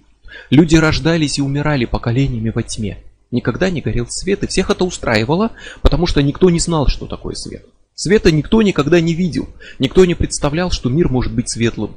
Люди 0.50 0.76
рождались 0.76 1.38
и 1.38 1.42
умирали 1.42 1.84
поколениями 1.84 2.50
во 2.50 2.62
тьме. 2.62 2.98
Никогда 3.30 3.68
не 3.68 3.82
горел 3.82 4.06
свет, 4.08 4.42
и 4.42 4.46
всех 4.46 4.70
это 4.70 4.84
устраивало, 4.84 5.52
потому 5.82 6.06
что 6.06 6.22
никто 6.22 6.48
не 6.48 6.58
знал, 6.58 6.86
что 6.86 7.06
такое 7.06 7.34
свет. 7.34 7.66
Света 7.94 8.32
никто 8.32 8.62
никогда 8.62 9.00
не 9.00 9.12
видел, 9.12 9.48
никто 9.78 10.06
не 10.06 10.14
представлял, 10.14 10.70
что 10.70 10.88
мир 10.88 11.10
может 11.10 11.34
быть 11.34 11.50
светлым. 11.50 11.96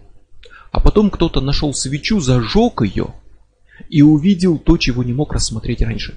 А 0.71 0.79
потом 0.79 1.09
кто-то 1.09 1.41
нашел 1.41 1.73
свечу, 1.73 2.19
зажег 2.19 2.81
ее 2.81 3.13
и 3.89 4.01
увидел 4.01 4.57
то, 4.57 4.77
чего 4.77 5.03
не 5.03 5.13
мог 5.13 5.33
рассмотреть 5.33 5.81
раньше. 5.81 6.15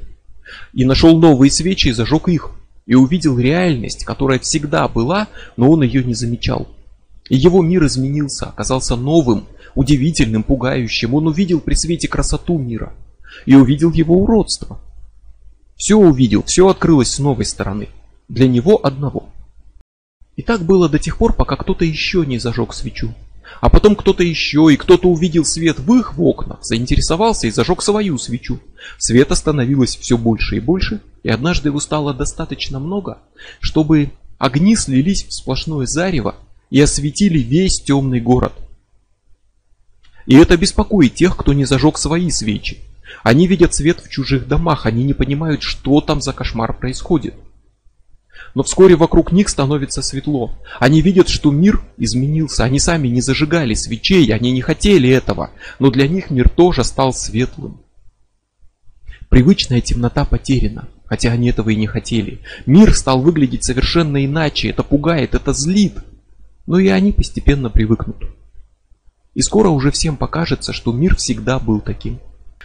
И 0.73 0.85
нашел 0.85 1.19
новые 1.19 1.51
свечи 1.51 1.89
и 1.89 1.93
зажег 1.93 2.29
их. 2.29 2.51
И 2.87 2.95
увидел 2.95 3.39
реальность, 3.39 4.05
которая 4.05 4.39
всегда 4.39 4.87
была, 4.89 5.29
но 5.57 5.71
он 5.71 5.83
ее 5.83 6.05
не 6.05 6.15
замечал. 6.15 6.69
И 7.31 7.37
его 7.37 7.63
мир 7.63 7.87
изменился, 7.87 8.47
оказался 8.47 8.95
новым, 8.95 9.47
удивительным, 9.75 10.43
пугающим. 10.43 11.15
Он 11.15 11.27
увидел 11.27 11.61
при 11.61 11.75
свете 11.75 12.09
красоту 12.09 12.59
мира 12.59 12.93
и 13.47 13.55
увидел 13.55 13.91
его 13.91 14.17
уродство. 14.17 14.81
Все 15.77 15.97
увидел, 15.97 16.43
все 16.45 16.69
открылось 16.69 17.11
с 17.11 17.19
новой 17.19 17.47
стороны. 17.47 17.89
Для 18.29 18.47
него 18.47 18.79
одного. 18.85 19.31
И 20.37 20.43
так 20.43 20.63
было 20.63 20.89
до 20.89 20.99
тех 20.99 21.17
пор, 21.17 21.33
пока 21.33 21.57
кто-то 21.57 21.85
еще 21.85 22.27
не 22.27 22.39
зажег 22.39 22.75
свечу. 22.75 23.15
А 23.61 23.71
потом 23.71 23.97
кто-то 23.97 24.23
еще, 24.23 24.69
и 24.73 24.77
кто-то 24.77 25.09
увидел 25.09 25.45
свет 25.45 25.79
в 25.79 25.95
их 25.95 26.19
окнах, 26.19 26.59
заинтересовался 26.63 27.47
и 27.47 27.51
зажег 27.51 27.83
свою 27.83 28.19
свечу. 28.19 28.61
Света 28.99 29.35
становилось 29.35 29.97
все 29.97 30.19
больше 30.19 30.57
и 30.57 30.61
больше, 30.61 31.01
и 31.23 31.31
однажды 31.31 31.69
его 31.69 31.81
стало 31.81 32.13
достаточно 32.13 32.79
много, 32.79 33.19
чтобы 33.61 34.11
огни 34.39 34.77
слились 34.77 35.25
в 35.25 35.33
сплошное 35.33 35.87
зарево 35.87 36.37
и 36.71 36.81
осветили 36.81 37.39
весь 37.39 37.81
темный 37.81 38.21
город. 38.21 38.53
И 40.27 40.37
это 40.37 40.57
беспокоит 40.57 41.15
тех, 41.15 41.37
кто 41.37 41.53
не 41.53 41.65
зажег 41.65 41.99
свои 41.99 42.31
свечи. 42.31 42.79
Они 43.23 43.47
видят 43.47 43.75
свет 43.75 44.01
в 44.01 44.09
чужих 44.09 44.49
домах, 44.49 44.87
они 44.87 45.05
не 45.05 45.15
понимают, 45.15 45.63
что 45.63 46.01
там 46.01 46.21
за 46.21 46.33
кошмар 46.33 46.77
происходит. 46.77 47.35
Но 48.55 48.63
вскоре 48.63 48.95
вокруг 48.95 49.33
них 49.33 49.49
становится 49.49 50.01
светло. 50.01 50.53
Они 50.79 51.03
видят, 51.03 51.29
что 51.29 51.51
мир 51.51 51.83
изменился. 51.97 52.65
Они 52.65 52.79
сами 52.79 53.09
не 53.09 53.21
зажигали 53.21 53.75
свечей, 53.75 54.33
они 54.33 54.53
не 54.53 54.61
хотели 54.61 55.11
этого. 55.11 55.51
Но 55.81 55.91
для 55.91 56.07
них 56.07 56.31
мир 56.31 56.49
тоже 56.49 56.85
стал 56.85 57.13
светлым. 57.13 57.81
Привычная 59.29 59.81
темнота 59.81 60.25
потеряна, 60.25 60.89
хотя 61.07 61.33
они 61.33 61.49
этого 61.49 61.71
и 61.71 61.77
не 61.77 61.89
хотели. 61.89 62.41
Мир 62.67 62.95
стал 62.95 63.21
выглядеть 63.21 63.65
совершенно 63.65 64.25
иначе. 64.25 64.69
Это 64.69 64.85
пугает, 64.85 65.35
это 65.35 65.53
злит. 65.53 65.99
Но 66.67 66.79
и 66.79 66.87
они 66.89 67.13
постепенно 67.13 67.71
привыкнут. 67.71 68.23
И 69.35 69.43
скоро 69.43 69.69
уже 69.69 69.91
всем 69.91 70.17
покажется, 70.17 70.73
что 70.73 70.93
мир 70.93 71.17
всегда 71.17 71.59
был 71.59 71.81
таким. 71.81 72.21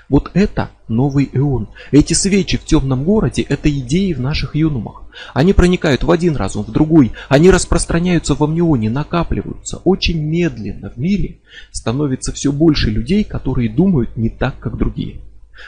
Вот 0.09 0.31
это 0.33 0.71
новый 0.87 1.29
эон. 1.33 1.69
Эти 1.91 2.13
свечи 2.13 2.57
в 2.57 2.65
темном 2.65 3.03
городе– 3.03 3.41
это 3.49 3.69
идеи 3.69 4.13
в 4.13 4.19
наших 4.19 4.55
юнумах. 4.55 5.03
Они 5.35 5.53
проникают 5.53 6.03
в 6.03 6.09
один 6.09 6.35
разум, 6.35 6.63
в 6.65 6.71
другой. 6.71 7.11
Они 7.27 7.51
распространяются 7.51 8.33
в 8.33 8.43
амнионе, 8.43 8.89
накапливаются. 8.89 9.77
Очень 9.83 10.19
медленно 10.19 10.89
в 10.89 10.97
мире 10.97 11.37
становится 11.71 12.31
все 12.31 12.51
больше 12.51 12.89
людей, 12.89 13.23
которые 13.23 13.69
думают 13.69 14.17
не 14.17 14.29
так, 14.29 14.59
как 14.59 14.77
другие. 14.77 15.21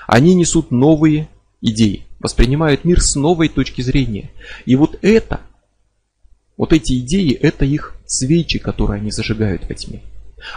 Они 0.07 0.33
несут 0.33 0.71
новые 0.71 1.29
идеи, 1.61 2.05
воспринимают 2.19 2.83
мир 2.83 2.99
с 2.99 3.15
новой 3.15 3.47
точки 3.47 3.81
зрения. 3.81 4.31
И 4.65 4.75
вот 4.75 4.97
это, 5.03 5.41
вот 6.57 6.73
эти 6.73 6.99
идеи, 6.99 7.33
это 7.33 7.65
их 7.65 7.95
свечи, 8.07 8.57
которые 8.57 9.01
они 9.01 9.11
зажигают 9.11 9.67
во 9.67 9.75
тьме. 9.75 10.01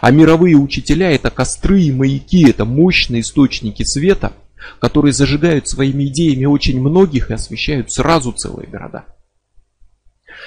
А 0.01 0.11
мировые 0.11 0.57
учителя 0.57 1.11
это 1.11 1.31
костры 1.31 1.83
и 1.83 1.93
маяки, 1.93 2.49
это 2.49 2.65
мощные 2.65 3.21
источники 3.21 3.83
света, 3.83 4.33
которые 4.81 5.13
зажигают 5.13 5.69
своими 5.69 6.05
идеями 6.05 6.47
очень 6.47 6.81
многих 6.81 7.31
и 7.31 7.35
освещают 7.35 7.93
сразу 7.93 8.33
целые 8.33 8.69
города. 8.69 9.05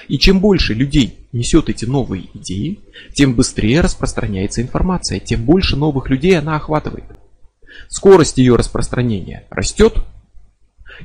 И 0.08 0.18
чем 0.18 0.40
больше 0.40 0.74
людей 0.74 1.28
несет 1.32 1.70
эти 1.70 1.86
новые 1.86 2.26
идеи, 2.34 2.80
тем 3.14 3.36
быстрее 3.36 3.82
распространяется 3.82 4.62
информация, 4.62 5.20
тем 5.20 5.44
больше 5.44 5.76
новых 5.76 6.10
людей 6.10 6.38
она 6.38 6.56
охватывает. 6.56 7.06
Скорость 7.90 8.38
ее 8.38 8.56
распространения 8.56 9.46
растет, 9.50 10.04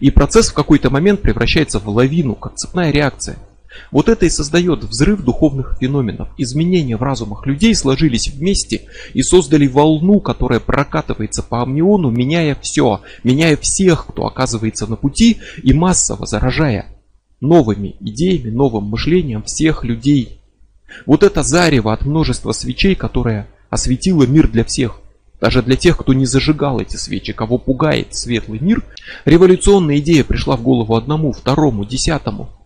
и 0.00 0.10
процесс 0.10 0.50
в 0.50 0.54
какой-то 0.54 0.90
момент 0.90 1.20
превращается 1.20 1.78
в 1.78 1.88
лавину, 1.88 2.34
как 2.34 2.56
цепная 2.56 2.90
реакция– 2.90 3.36
вот 3.90 4.08
это 4.08 4.26
и 4.26 4.30
создает 4.30 4.84
взрыв 4.84 5.22
духовных 5.22 5.76
феноменов. 5.80 6.28
Изменения 6.38 6.96
в 6.96 7.02
разумах 7.02 7.46
людей 7.46 7.74
сложились 7.74 8.28
вместе 8.28 8.82
и 9.14 9.22
создали 9.22 9.66
волну, 9.66 10.20
которая 10.20 10.60
прокатывается 10.60 11.42
по 11.42 11.62
амниону, 11.62 12.10
меняя 12.10 12.56
все, 12.60 13.02
меняя 13.24 13.56
всех, 13.56 14.06
кто 14.06 14.26
оказывается 14.26 14.86
на 14.86 14.96
пути 14.96 15.38
и 15.62 15.72
массово 15.72 16.26
заражая 16.26 16.86
новыми 17.40 17.96
идеями, 18.00 18.50
новым 18.50 18.84
мышлением 18.84 19.42
всех 19.42 19.84
людей. 19.84 20.40
Вот 21.06 21.22
это 21.22 21.42
зарево 21.42 21.92
от 21.92 22.04
множества 22.04 22.52
свечей, 22.52 22.94
которое 22.94 23.48
осветило 23.68 24.24
мир 24.24 24.48
для 24.48 24.64
всех. 24.64 25.00
Даже 25.40 25.60
для 25.60 25.74
тех, 25.74 25.98
кто 25.98 26.12
не 26.12 26.24
зажигал 26.24 26.78
эти 26.78 26.94
свечи, 26.94 27.32
кого 27.32 27.58
пугает 27.58 28.14
светлый 28.14 28.60
мир, 28.60 28.84
революционная 29.24 29.98
идея 29.98 30.22
пришла 30.22 30.56
в 30.56 30.62
голову 30.62 30.94
одному, 30.94 31.32
второму, 31.32 31.84
десятому– 31.84 32.50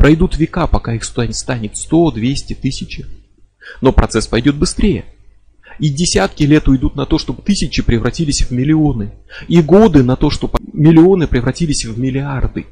Пройдут 0.00 0.38
века, 0.38 0.66
пока 0.66 0.94
их 0.94 1.04
станет 1.04 1.76
100, 1.76 2.12
200, 2.12 2.54
тысячи. 2.54 3.04
Но 3.82 3.92
процесс 3.92 4.26
пойдет 4.26 4.56
быстрее. 4.56 5.04
И 5.78 5.90
десятки 5.90 6.42
лет 6.44 6.68
уйдут 6.68 6.96
на 6.96 7.04
то, 7.04 7.18
чтобы 7.18 7.42
тысячи 7.42 7.82
превратились 7.82 8.40
в 8.40 8.50
миллионы. 8.50 9.12
И 9.46 9.60
годы 9.60 10.02
на 10.02 10.16
то, 10.16 10.30
чтобы 10.30 10.58
миллионы 10.72 11.26
превратились 11.26 11.84
в 11.84 11.98
миллиарды. 11.98 12.64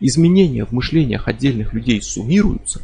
Изменения 0.00 0.64
в 0.64 0.72
мышлениях 0.72 1.28
отдельных 1.28 1.74
людей 1.74 2.00
суммируются. 2.00 2.80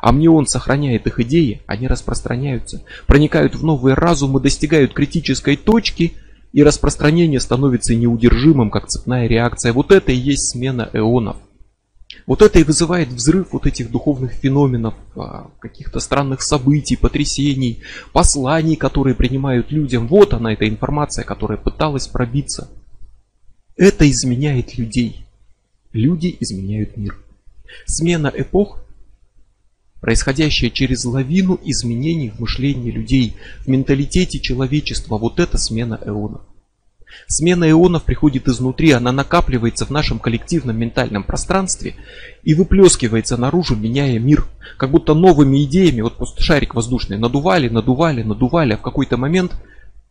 А 0.00 0.12
мне 0.12 0.30
он 0.30 0.46
сохраняет 0.46 1.08
их 1.08 1.18
идеи, 1.18 1.62
они 1.66 1.88
распространяются, 1.88 2.84
проникают 3.08 3.56
в 3.56 3.64
новые 3.64 3.94
разумы, 3.94 4.40
достигают 4.40 4.92
критической 4.92 5.56
точки, 5.56 6.12
и 6.52 6.62
распространение 6.62 7.40
становится 7.40 7.96
неудержимым, 7.96 8.70
как 8.70 8.86
цепная 8.86 9.26
реакция. 9.26 9.72
Вот 9.72 9.90
это 9.90 10.12
и 10.12 10.16
есть 10.16 10.52
смена 10.52 10.88
эонов. 10.92 11.38
Вот 12.26 12.40
это 12.40 12.58
и 12.58 12.64
вызывает 12.64 13.08
взрыв 13.08 13.52
вот 13.52 13.66
этих 13.66 13.90
духовных 13.90 14.32
феноменов, 14.32 14.94
а, 15.14 15.50
каких-то 15.60 16.00
странных 16.00 16.40
событий, 16.40 16.96
потрясений, 16.96 17.82
посланий, 18.12 18.76
которые 18.76 19.14
принимают 19.14 19.70
людям. 19.70 20.08
Вот 20.08 20.32
она, 20.32 20.54
эта 20.54 20.66
информация, 20.66 21.24
которая 21.24 21.58
пыталась 21.58 22.06
пробиться. 22.06 22.70
Это 23.76 24.08
изменяет 24.10 24.78
людей. 24.78 25.26
Люди 25.92 26.34
изменяют 26.40 26.96
мир. 26.96 27.18
Смена 27.84 28.32
эпох, 28.34 28.84
происходящая 30.00 30.70
через 30.70 31.04
лавину 31.04 31.60
изменений 31.62 32.30
в 32.30 32.40
мышлении 32.40 32.90
людей, 32.90 33.36
в 33.60 33.68
менталитете 33.68 34.38
человечества, 34.38 35.18
вот 35.18 35.40
это 35.40 35.58
смена 35.58 36.00
эонов. 36.04 36.42
Смена 37.26 37.70
ионов 37.70 38.04
приходит 38.04 38.48
изнутри, 38.48 38.92
она 38.92 39.12
накапливается 39.12 39.86
в 39.86 39.90
нашем 39.90 40.18
коллективном 40.18 40.76
ментальном 40.76 41.24
пространстве 41.24 41.94
и 42.42 42.54
выплескивается 42.54 43.36
наружу, 43.36 43.76
меняя 43.76 44.18
мир. 44.18 44.46
Как 44.76 44.90
будто 44.90 45.14
новыми 45.14 45.64
идеями, 45.64 46.02
вот 46.02 46.16
просто 46.16 46.42
шарик 46.42 46.74
воздушный 46.74 47.18
надували, 47.18 47.68
надували, 47.68 48.22
надували, 48.22 48.74
а 48.74 48.76
в 48.76 48.82
какой-то 48.82 49.16
момент 49.16 49.52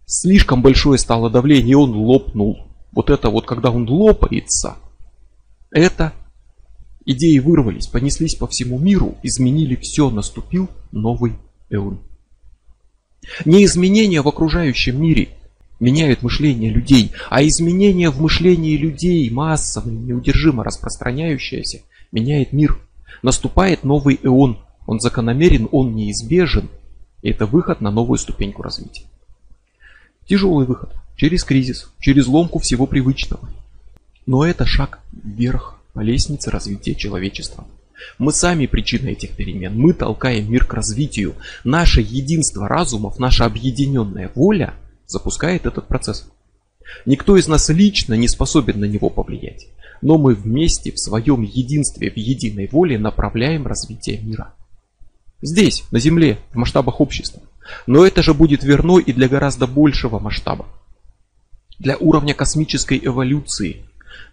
слишком 0.05 0.61
большое 0.61 0.97
стало 0.97 1.29
давление, 1.29 1.71
и 1.71 1.75
он 1.75 1.91
лопнул. 1.91 2.67
Вот 2.91 3.09
это 3.09 3.29
вот, 3.29 3.45
когда 3.45 3.69
он 3.69 3.87
лопается, 3.89 4.75
это 5.71 6.13
идеи 7.05 7.39
вырвались, 7.39 7.87
понеслись 7.87 8.35
по 8.35 8.47
всему 8.47 8.79
миру, 8.79 9.15
изменили 9.23 9.75
все, 9.75 10.09
наступил 10.09 10.69
новый 10.91 11.33
эон. 11.69 12.01
Не 13.45 13.63
изменения 13.65 14.21
в 14.21 14.27
окружающем 14.27 15.01
мире– 15.01 15.29
меняют 15.79 16.21
мышление 16.21 16.71
людей, 16.71 17.11
а 17.29 17.43
изменение 17.43 18.09
в 18.09 18.19
мышлении 18.21 18.77
людей, 18.77 19.29
массовое, 19.29 19.93
неудержимо 19.93 20.63
распространяющееся, 20.63 21.81
меняет 22.11 22.53
мир. 22.53 22.79
Наступает 23.21 23.83
новый 23.83 24.19
эон, 24.23 24.59
он 24.85 24.99
закономерен, 24.99 25.67
он 25.71 25.95
неизбежен, 25.95 26.69
и 27.21 27.29
это 27.29 27.45
выход 27.45 27.81
на 27.81 27.91
новую 27.91 28.17
ступеньку 28.17 28.63
развития. 28.63 29.05
Тяжелый 30.25 30.65
выход, 30.65 30.93
через 31.15 31.43
кризис, 31.43 31.91
через 31.99 32.27
ломку 32.27 32.59
всего 32.59 32.85
привычного. 32.85 33.49
Но 34.25 34.45
это 34.45 34.65
шаг 34.65 34.99
вверх 35.11 35.79
по 35.93 35.99
лестнице 35.99 36.49
развития 36.49 36.95
человечества. 36.95 37.65
Мы 38.17 38.33
сами 38.33 38.65
причина 38.65 39.09
этих 39.09 39.31
перемен, 39.35 39.77
мы 39.77 39.93
толкаем 39.93 40.51
мир 40.51 40.65
к 40.65 40.73
развитию. 40.73 41.35
Наше 41.63 42.01
единство 42.01 42.67
разумов, 42.67 43.19
наша 43.19 43.45
объединенная 43.45 44.31
воля– 44.35 44.73
запускает 45.13 45.65
этот 45.65 45.87
процесс. 45.87 46.27
Никто 47.05 47.37
из 47.37 47.47
нас 47.47 47.69
лично 47.69 48.15
не 48.15 48.27
способен 48.27 48.79
на 48.79 48.85
него 48.85 49.09
повлиять, 49.09 49.67
но 50.01 50.17
мы 50.17 50.35
вместе 50.35 50.91
в 50.91 50.99
своем 50.99 51.43
единстве, 51.43 52.11
в 52.11 52.17
единой 52.17 52.67
воле 52.67 52.99
направляем 52.99 53.65
развитие 53.65 54.19
мира. 54.19 54.53
Здесь, 55.41 55.83
на 55.91 55.99
Земле, 55.99 56.39
в 56.51 56.57
масштабах 56.57 56.99
общества. 56.99 57.41
Но 57.87 58.05
это 58.05 58.21
же 58.21 58.33
будет 58.33 58.63
верно 58.63 58.97
и 58.97 59.13
для 59.13 59.29
гораздо 59.29 59.67
большего 59.67 60.19
масштаба. 60.19 60.65
Для 61.79 61.97
уровня 61.97 62.33
космической 62.33 62.99
эволюции, 63.03 63.85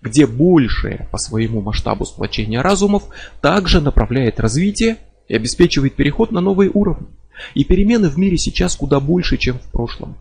где 0.02 0.26
большее 0.26 1.08
по 1.10 1.18
своему 1.18 1.60
масштабу 1.60 2.04
сплочение 2.04 2.60
разумов 2.60 3.04
также 3.40 3.80
направляет 3.80 4.40
развитие 4.40 4.98
и 5.28 5.34
обеспечивает 5.34 5.94
переход 5.94 6.32
на 6.32 6.40
новые 6.40 6.70
уровни. 6.72 7.06
И 7.54 7.64
перемены 7.64 8.08
в 8.08 8.18
мире 8.18 8.38
сейчас 8.38 8.76
куда 8.76 9.00
больше, 9.00 9.36
чем 9.36 9.58
в 9.58 9.70
прошлом. 9.70 10.16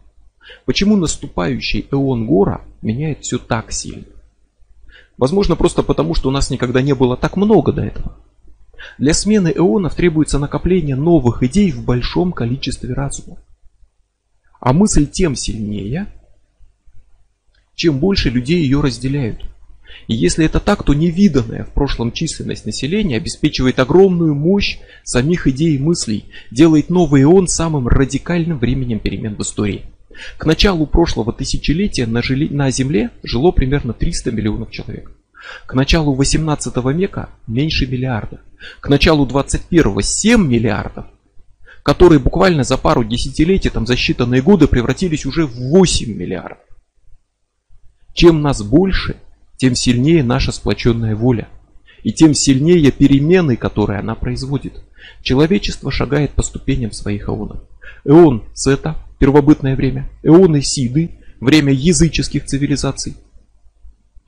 Почему 0.66 0.95
наступающий 0.95 1.88
эон 1.91 2.28
Гора 2.28 2.62
меняет 2.82 3.24
все 3.24 3.38
так 3.38 3.72
сильно? 3.72 4.06
Возможно, 5.18 5.56
просто 5.56 5.84
потому, 5.84 6.16
что 6.16 6.30
у 6.30 6.32
нас 6.32 6.50
никогда 6.50 6.82
не 6.82 6.95
было 6.95 7.18
так 7.18 7.36
много 7.36 7.72
до 7.72 7.84
этого. 7.84 8.16
Для 8.97 9.14
смены 9.14 9.52
эонов 9.54 9.95
требуется 9.95 10.39
накопление 10.39 10.95
новых 10.95 11.43
идей 11.43 11.72
в 11.72 11.84
большом 11.84 12.32
количестве 12.32 12.93
разумов. 12.93 13.39
А 14.60 14.74
мысль 14.74 15.08
тем 15.08 15.36
сильнее, 15.36 16.08
чем 17.76 18.00
больше 18.00 18.30
людей 18.30 18.62
ее 18.62 18.82
разделяют. 18.82 19.43
И 20.08 20.16
если 20.16 20.45
это 20.45 20.60
так, 20.60 20.84
то 20.84 20.93
невиданная 20.93 21.66
в 21.66 21.74
прошлом 21.74 22.12
численность 22.12 22.66
населения 22.66 23.18
обеспечивает 23.18 23.80
огромную 23.80 24.36
мощь 24.36 24.80
самих 25.04 25.47
идей 25.47 25.76
и 25.76 25.80
мыслей, 25.80 26.26
делает 26.52 26.89
новый 26.89 27.24
эон 27.24 27.47
самым 27.47 27.88
радикальным 27.88 28.60
временем 28.60 29.00
перемен 29.00 29.36
в 29.36 29.41
истории. 29.41 29.86
К 30.38 30.46
началу 30.46 30.86
прошлого 30.86 31.34
тысячелетия 31.34 32.06
на, 32.06 32.22
жили, 32.22 32.54
на 32.54 32.72
Земле 32.72 33.12
жило 33.24 33.52
примерно 33.52 33.94
300 33.94 34.32
миллионов 34.32 34.72
человек. 34.72 35.12
К 35.66 35.74
началу 35.74 36.14
18 36.14 36.76
века 36.94 37.30
меньше 37.48 37.88
миллиарда. 37.88 38.42
К 38.82 38.90
началу 38.90 39.26
21 39.26 40.02
7 40.02 40.48
миллиардов, 40.48 41.06
которые 41.84 42.20
буквально 42.20 42.64
за 42.64 42.78
пару 42.78 43.04
десятилетий, 43.04 43.70
там 43.70 43.88
за 43.88 43.94
считанные 43.94 44.42
годы 44.42 44.68
превратились 44.68 45.26
уже 45.26 45.46
в 45.46 45.56
8 45.56 46.14
миллиардов. 46.14 46.58
Чем 48.14 48.42
нас 48.42 48.62
больше, 48.62 49.16
тем 49.58 49.76
сильнее 49.76 50.24
наша 50.24 50.52
сплоченная 50.52 51.16
воля. 51.16 51.48
и 52.02 52.14
тем 52.14 52.34
сильнее 52.34 52.92
перемены, 52.92 53.58
которые 53.58 54.00
она 54.00 54.16
производит. 54.16 54.82
Человечество 55.22 55.92
шагает 55.92 56.32
по 56.32 56.44
ступеням 56.44 56.94
своих 56.94 57.28
эонов. 57.28 57.60
Эон 58.06 58.46
Сета– 58.54 58.96
первобытное 59.20 59.76
время, 59.76 60.10
эоны 60.24 60.62
Сиды– 60.62 61.12
время 61.40 61.72
языческих 61.74 62.46
цивилизаций, 62.46 63.16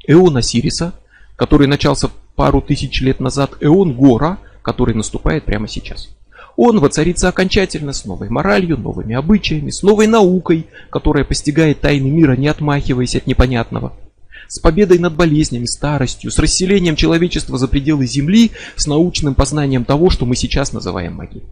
эон 0.08 0.38
Осириса, 0.38 0.94
который 1.36 1.68
начался 1.68 2.10
пару 2.36 2.62
тысяч 2.62 3.02
лет 3.02 3.20
назад, 3.20 3.58
эон 3.62 3.94
Гора, 3.94 4.38
который 4.62 4.96
наступает 4.96 5.46
прямо 5.46 5.68
сейчас. 5.68 6.10
Он 6.58 6.80
воцарится 6.80 7.30
окончательно 7.30 7.94
с 7.94 8.06
новой 8.06 8.30
моралью, 8.30 8.78
новыми 8.78 9.16
обычаями, 9.16 9.72
с 9.72 9.84
новой 9.84 10.08
наукой, 10.08 10.68
которая 10.90 11.24
постигает 11.24 11.82
тайны 11.82 12.10
мира, 12.10 12.36
не 12.36 12.48
отмахиваясь 12.48 13.16
от 13.16 13.28
непонятного– 13.28 13.94
с 14.52 14.60
победой 14.60 15.00
над 15.00 15.16
болезнями, 15.16 15.64
старостью, 15.64 16.30
с 16.30 16.38
расселением 16.38 16.98
человечества 16.98 17.58
за 17.58 17.70
пределы 17.70 18.06
Земли, 18.06 18.52
с 18.76 18.86
научным 18.86 19.34
познанием 19.34 19.86
того, 19.86 20.10
что 20.10 20.26
мы 20.26 20.36
сейчас 20.36 20.74
называем 20.74 21.14
магией. 21.14 21.46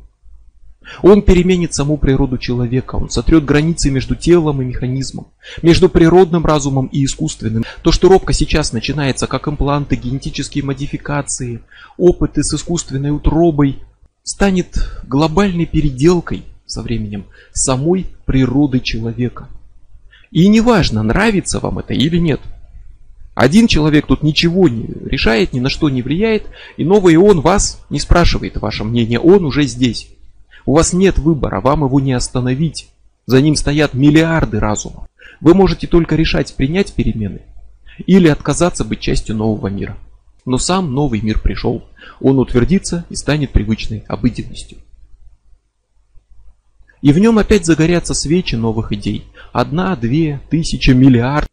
Он 1.01 1.21
переменит 1.21 1.73
саму 1.73 1.97
природу 1.97 2.37
человека, 2.37 2.95
он 2.95 3.09
сотрет 3.09 3.45
границы 3.45 3.91
между 3.91 4.15
телом 4.15 4.61
и 4.61 4.65
механизмом, 4.65 5.27
между 5.61 5.89
природным 5.89 6.45
разумом 6.45 6.87
и 6.87 7.05
искусственным. 7.05 7.65
То, 7.81 7.91
что 7.91 8.09
робко 8.09 8.33
сейчас 8.33 8.73
начинается 8.73 9.27
как 9.27 9.47
импланты, 9.47 9.95
генетические 9.95 10.63
модификации, 10.63 11.61
опыты 11.97 12.43
с 12.43 12.53
искусственной 12.53 13.11
утробой, 13.11 13.79
станет 14.23 14.87
глобальной 15.07 15.65
переделкой 15.65 16.43
со 16.65 16.81
временем 16.81 17.25
самой 17.53 18.07
природы 18.25 18.79
человека. 18.79 19.47
И 20.31 20.47
неважно, 20.47 21.01
нравится 21.01 21.59
вам 21.59 21.79
это 21.79 21.93
или 21.93 22.17
нет– 22.17 22.41
один 23.39 23.67
человек 23.67 24.05
тут 24.05 24.21
ничего 24.21 24.67
не 24.67 24.85
решает, 25.09 25.53
ни 25.53 25.61
на 25.61 25.69
что 25.69 25.89
не 25.89 26.01
влияет, 26.01 26.47
и 26.75 26.83
новый 26.83 27.15
он 27.15 27.39
вас 27.39 27.81
не 27.89 27.97
спрашивает 27.97 28.57
ваше 28.57 28.83
мнение, 28.83 29.17
он 29.17 29.45
уже 29.45 29.63
здесь. 29.63 30.09
У 30.65 30.75
вас 30.75 30.93
нет 30.93 31.17
выбора, 31.17 31.61
вам 31.61 31.83
его 31.83 31.99
не 31.99 32.13
остановить. 32.13 32.89
За 33.25 33.41
ним 33.41 33.55
стоят 33.55 33.93
миллиарды 33.93 34.59
разумов. 34.59 35.07
Вы 35.41 35.53
можете 35.53 35.87
только 35.87 36.15
решать, 36.15 36.55
принять 36.55 36.93
перемены 36.93 37.41
или 38.05 38.27
отказаться 38.27 38.83
быть 38.83 38.99
частью 38.99 39.35
нового 39.35 39.67
мира. 39.67 39.97
Но 40.45 40.57
сам 40.57 40.93
новый 40.93 41.21
мир 41.21 41.39
пришел. 41.39 41.83
Он 42.21 42.39
утвердится 42.39 43.05
и 43.09 43.15
станет 43.15 43.51
привычной 43.51 44.03
обыденностью. 44.07 44.79
И 47.01 47.13
в 47.13 47.19
нем 47.19 47.37
опять 47.37 47.65
загорятся 47.65 48.13
свечи 48.13 48.55
новых 48.55 48.91
идей. 48.91 49.25
Одна, 49.53 49.95
две, 49.95 50.41
тысяча, 50.49 50.93
миллиард. 50.93 51.47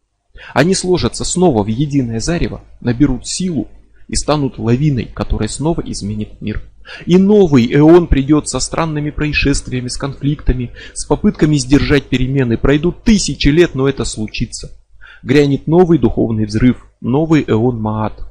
Они 0.53 0.73
сложатся 0.73 1.23
снова 1.23 1.63
в 1.63 1.67
единое 1.67 2.19
зарево, 2.19 2.61
наберут 2.81 3.27
силу 3.27 3.67
и 4.07 4.15
станут 4.15 4.57
лавиной, 4.57 5.05
которая 5.05 5.49
снова 5.49 5.81
изменит 5.81 6.41
мир. 6.41 6.61
И 7.05 7.17
новый 7.17 7.73
эон 7.73 8.07
придет 8.07 8.47
со 8.47 8.59
странными 8.59 9.09
происшествиями, 9.09 9.87
с 9.87 9.97
конфликтами, 9.97 10.71
с 10.93 11.05
попытками 11.05 11.57
сдержать 11.57 12.05
перемены. 12.05 12.57
Пройдут 12.57 13.03
тысячи 13.03 13.49
лет, 13.49 13.75
но 13.75 13.87
это 13.87 14.05
случится. 14.05 14.71
Грянет 15.23 15.67
новый 15.67 15.99
духовный 15.99 16.45
взрыв, 16.45 16.85
новый 17.01 17.43
эон 17.47 17.81
Маат. 17.81 18.21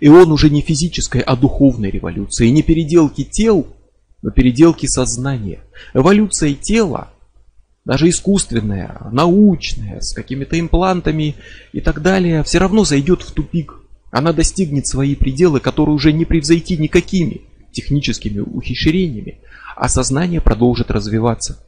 Эон 0.00 0.30
уже 0.30 0.48
не 0.50 0.60
физической, 0.60 1.20
а 1.20 1.36
духовной 1.36 1.90
революции, 1.90 2.48
не 2.48 2.62
переделки 2.62 3.24
тел, 3.24 3.66
но 4.22 4.30
переделки 4.30 4.86
сознания. 4.86 5.60
Эволюция 5.94 6.54
тела 6.54 7.12
даже 7.84 8.08
искусственная, 8.08 9.08
научная, 9.10 10.00
с 10.00 10.14
какими-то 10.14 10.58
имплантами 10.58 11.34
и 11.72 11.80
так 11.80 12.00
далее, 12.00 12.44
все 12.44 12.58
равно 12.58 12.84
зайдет 12.84 13.22
в 13.22 13.32
тупик. 13.32 13.74
Она 14.12 14.34
достигнет 14.34 14.86
свои 14.86 15.16
пределы, 15.16 15.58
которые 15.58 15.96
уже 15.96 16.12
не 16.12 16.26
превзойти 16.26 16.76
никакими 16.76 17.40
техническими 17.72 18.40
ухищрениями, 18.40 19.40
а 19.74 19.88
сознание 19.88 20.42
продолжит 20.42 20.90
развиваться. 20.90 21.58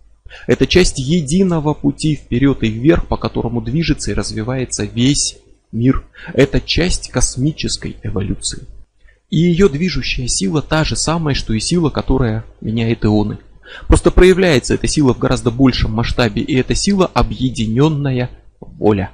Это 0.46 0.66
часть 0.66 0.98
единого 0.98 1.72
пути 1.72 2.16
вперед 2.16 2.62
и 2.62 2.68
вверх, 2.68 3.06
по 3.06 3.16
которому 3.16 3.62
движется 3.62 4.10
и 4.10 4.14
развивается 4.14 4.84
весь 4.84 5.38
мир. 5.72 6.04
Это 6.34 6.60
часть 6.60 7.10
космической 7.10 7.96
эволюции. 8.02 8.64
И 9.30 9.38
ее 9.38 9.70
движущая 9.70 10.28
сила 10.28 10.60
та 10.60 10.84
же 10.84 10.96
самая, 10.96 11.34
что 11.34 11.54
и 11.54 11.60
сила, 11.60 11.88
которая 11.88 12.44
меняет 12.60 13.06
ионы. 13.06 13.38
Просто 13.88 14.10
проявляется 14.10 14.74
эта 14.74 14.86
сила 14.86 15.14
в 15.14 15.18
гораздо 15.18 15.50
большем 15.50 15.92
масштабе, 15.92 16.42
и 16.42 16.54
эта 16.54 16.74
сила 16.74 17.06
объединенная 17.06 18.28
воля. 18.60 19.10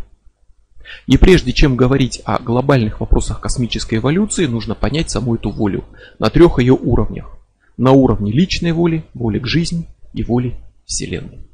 И 1.07 1.17
прежде 1.17 1.53
чем 1.53 1.77
говорить 1.77 2.23
о 2.25 2.39
глобальных 2.39 3.01
вопросах 3.01 3.41
космической 3.41 3.97
эволюции, 3.97 4.47
нужно 4.47 4.75
понять 4.75 5.11
саму 5.11 5.37
эту 5.37 5.51
волю 5.51 5.85
на 6.19 6.31
трех 6.31 6.59
ее 6.59 6.75
уровнях. 6.75 7.37
На 7.77 7.93
уровне 7.93 8.33
личной 8.33 8.73
воли, 8.73 9.05
воли 9.15 9.39
к 9.39 9.47
жизни 9.47 9.89
и 10.13 10.23
воли 10.23 10.55
Вселенной. 10.87 11.50